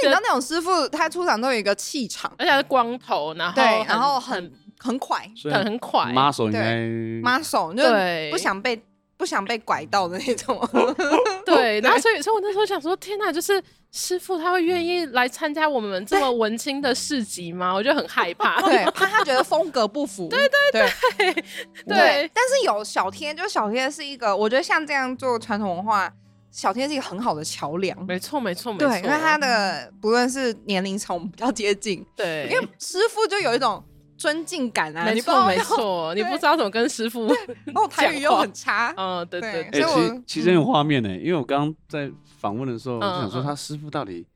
[0.03, 6.77] 你知道那种师傅他出场都有一个气场，而且是光头，然后对，然后很很快，很很快，muscle 应该
[7.23, 8.83] muscle 就不想被。
[9.21, 10.59] 不想被拐到的那种，
[11.45, 13.63] 对，然后所以，所以我那时候想说，天哪，就是
[13.93, 17.75] 师傅他会愿意来参加我们这么文青的市集吗？
[17.75, 21.45] 我就很害怕， 对，怕他觉得风格不符， 对对对。
[21.87, 22.31] 对。
[22.33, 26.11] 但是有小天，就小天是一个，我觉得像这样做传统文化，
[26.51, 33.85] 小天是一个很好的桥梁，没错没错没错，对，因为他的不论是年龄层比较接近，对，因为师傅就有一种。
[34.21, 37.27] 尊敬感啊，没错没错，你不知道怎么跟师傅，
[37.75, 39.63] 哦，台语又很差，嗯，对对。
[39.63, 44.27] 哎，其实其实很有画面呢，因为我刚刚在访问的时候，我想说他师傅到底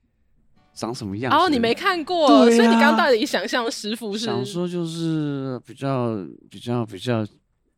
[0.73, 1.37] 长什么样子。
[1.37, 4.25] 哦，你没看过，所以你刚刚到底想象师傅是？
[4.25, 6.17] 想说就是比较
[6.51, 7.27] 比较比较。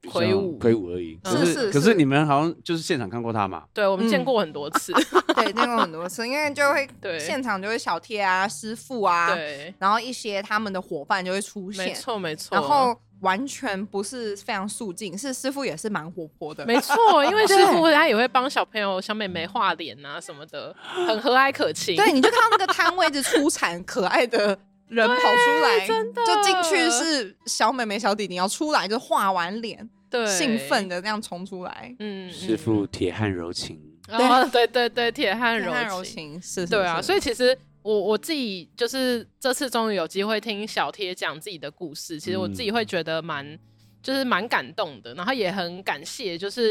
[0.07, 1.19] 魁梧，魁梧而已。
[1.25, 1.71] 是是是。
[1.73, 3.65] 可是你们好像就是现场看过他嘛？
[3.75, 4.93] 对，我们见过很多次。
[5.37, 11.87] 对，见过很多次，因为就会 对现场就会小贴啊、师傅啊，对，然后一些他们的伙伴就会出现。
[11.87, 12.57] 没错没错。
[12.57, 16.65] 然后完全不是非常肃静，是师傅也是蛮活泼的。
[16.65, 20.75] 没错，因为师傅他也会帮小朋友、小妹妹画脸啊什么的，
[21.07, 21.97] 很和蔼可亲。
[21.97, 29.89] 对，你就看到那个摊位子出产可爱的人 跑出来，真的，就进去是小妹妹、小弟弟要出来就画完脸。
[30.11, 43.59] 对，兴奋的那样冲出来，嗯，师傅铁汉柔情，对对对对，铁汉柔柔情是，对啊，所以其实我我自己就是这次终于有机会听小贴讲自己的故事，其实我自己会觉得蛮
[44.03, 46.71] 就是蛮感动的，然后也很感谢，就是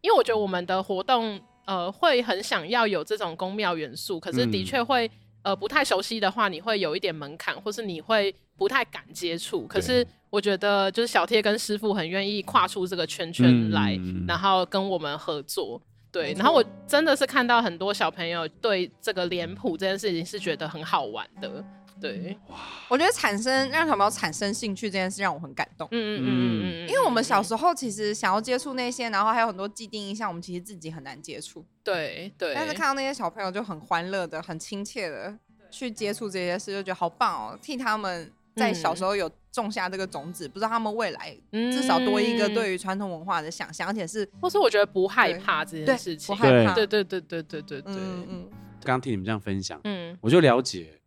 [0.00, 5.10] 因为我觉得我们的活动呃会很想要有这种宫庙元素，可是的确会
[5.46, 10.06] 呃不太熟悉的话，你会有一点门槛，或是你会不太敢接触，可是。
[10.28, 15.80] 我觉得就是小贴跟师傅很愿意跨出这个圈圈来，嗯、然后跟我们合作。
[16.12, 21.64] 对，然后我真的是看到很多小朋友对这个脸谱这件事情是觉得很好玩的。
[22.00, 22.56] 对，哇，
[22.88, 25.88] 我觉得产生让小朋友产生兴趣这件事让我很感动。
[25.90, 26.86] 嗯嗯嗯嗯。
[26.86, 31.64] 嗯，因为我们小时候其实想要接触那些，然后还有很多既定印象，我们其实自己很难接触。
[31.82, 35.36] 对对，但是看到那些小朋友就很欢乐的、很亲切的
[35.70, 38.32] 去接触这些事，就觉得好棒哦，替他们。
[38.56, 46.86] 在小时候有种下这个种子，嗯、不知道他们未来至少多一个对于传统文化的想象，而且是，或是我觉得不害怕这件事情，不害怕，对。
[46.86, 48.48] 对对对对对对，嗯嗯。
[48.80, 50.98] 刚刚听你们这样分享，嗯，我就了解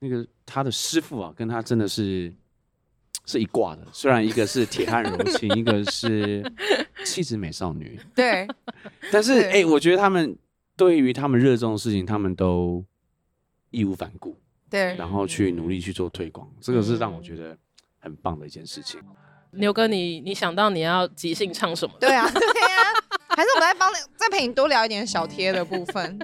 [0.00, 2.32] 那个他的师傅啊，跟他真的是
[3.26, 6.42] 是一挂的，虽然一个是铁汉柔情，一个是
[7.04, 8.46] 气质美少女，对，
[9.10, 10.36] 但是哎、欸，我觉得他们
[10.76, 12.84] 对于他们热衷的事情，他们都
[13.70, 14.36] 义无反顾。
[14.70, 17.56] 对，然后去努力去做推广，这个是让我觉得
[17.98, 19.00] 很棒的一件事情。
[19.52, 21.94] 牛哥，你你想到你要即兴唱什么？
[21.98, 22.84] 对啊，对啊，
[23.28, 26.18] 还是我们来帮再陪你多聊一点小贴的部分。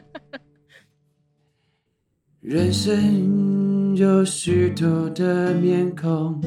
[2.42, 3.53] 人生
[3.96, 6.40] 有许多的面孔，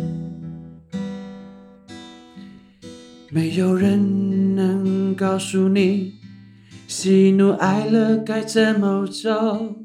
[3.29, 6.15] 没有人能告诉你
[6.87, 9.75] 喜怒哀乐该怎么走？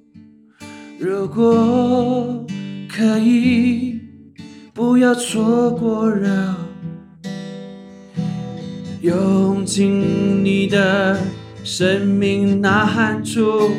[0.99, 2.45] 如果
[2.89, 4.01] 可以，
[4.75, 6.57] 不要错过了，
[9.03, 11.17] 用尽你的
[11.63, 13.71] 生命呐喊出，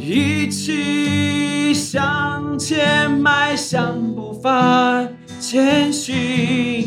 [0.00, 1.37] 一起
[1.78, 5.08] 向前迈向步伐
[5.40, 6.86] 前行。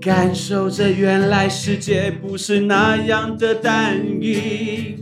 [0.00, 4.96] 感受着原来世界不是那样的单一。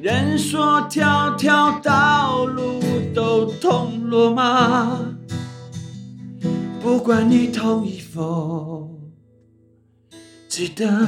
[0.00, 2.80] 人说条条道路
[3.14, 4.98] 都通罗马，
[6.80, 8.88] 不管你同意否，
[10.48, 11.06] 记得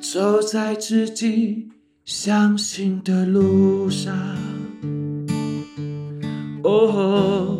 [0.00, 1.68] 走在自己
[2.04, 4.14] 相信的路上。
[6.68, 7.58] 哦。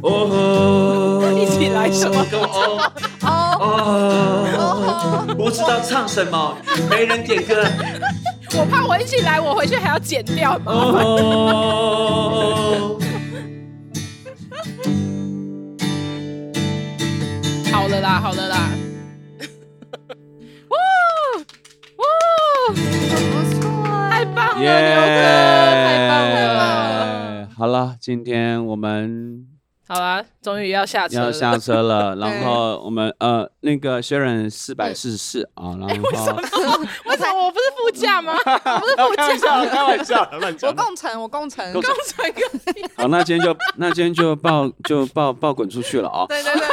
[0.03, 2.27] 哦，一起来什么？
[3.23, 3.29] 哦
[3.61, 6.57] 哦，不知道唱什么，
[6.91, 7.65] 没人点歌。
[8.55, 10.61] 我怕我一起来，我回去还要剪掉。
[10.67, 11.79] 哦，
[17.73, 18.72] 好了啦，好了啦。
[24.63, 24.69] 耶！
[24.69, 27.49] 太棒了！
[27.59, 29.47] 好了，今天我们
[29.89, 32.17] 好了，终于要下车了，要下车了。
[32.21, 36.41] 然后我们呃，那个 Sharon 四百四十四啊，然后为什么？
[37.07, 38.33] 为什么我不是副驾吗？
[38.45, 40.71] 我不是副驾，开玩笑，乱讲。
[40.71, 41.93] 我共乘，我共乘，共乘
[42.33, 42.85] 可以。
[42.97, 46.25] 好，那今天就那今天就抱就抱抱滚出去了啊！
[46.29, 46.65] 对对对，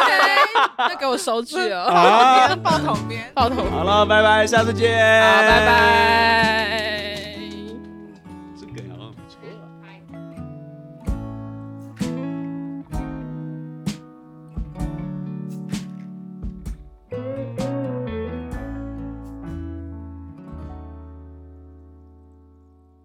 [0.78, 1.88] 那给我收据哦。
[1.90, 3.70] 好，报统编，报统。
[3.70, 4.98] 好了，拜拜，下次见。
[5.22, 6.99] 好，拜拜。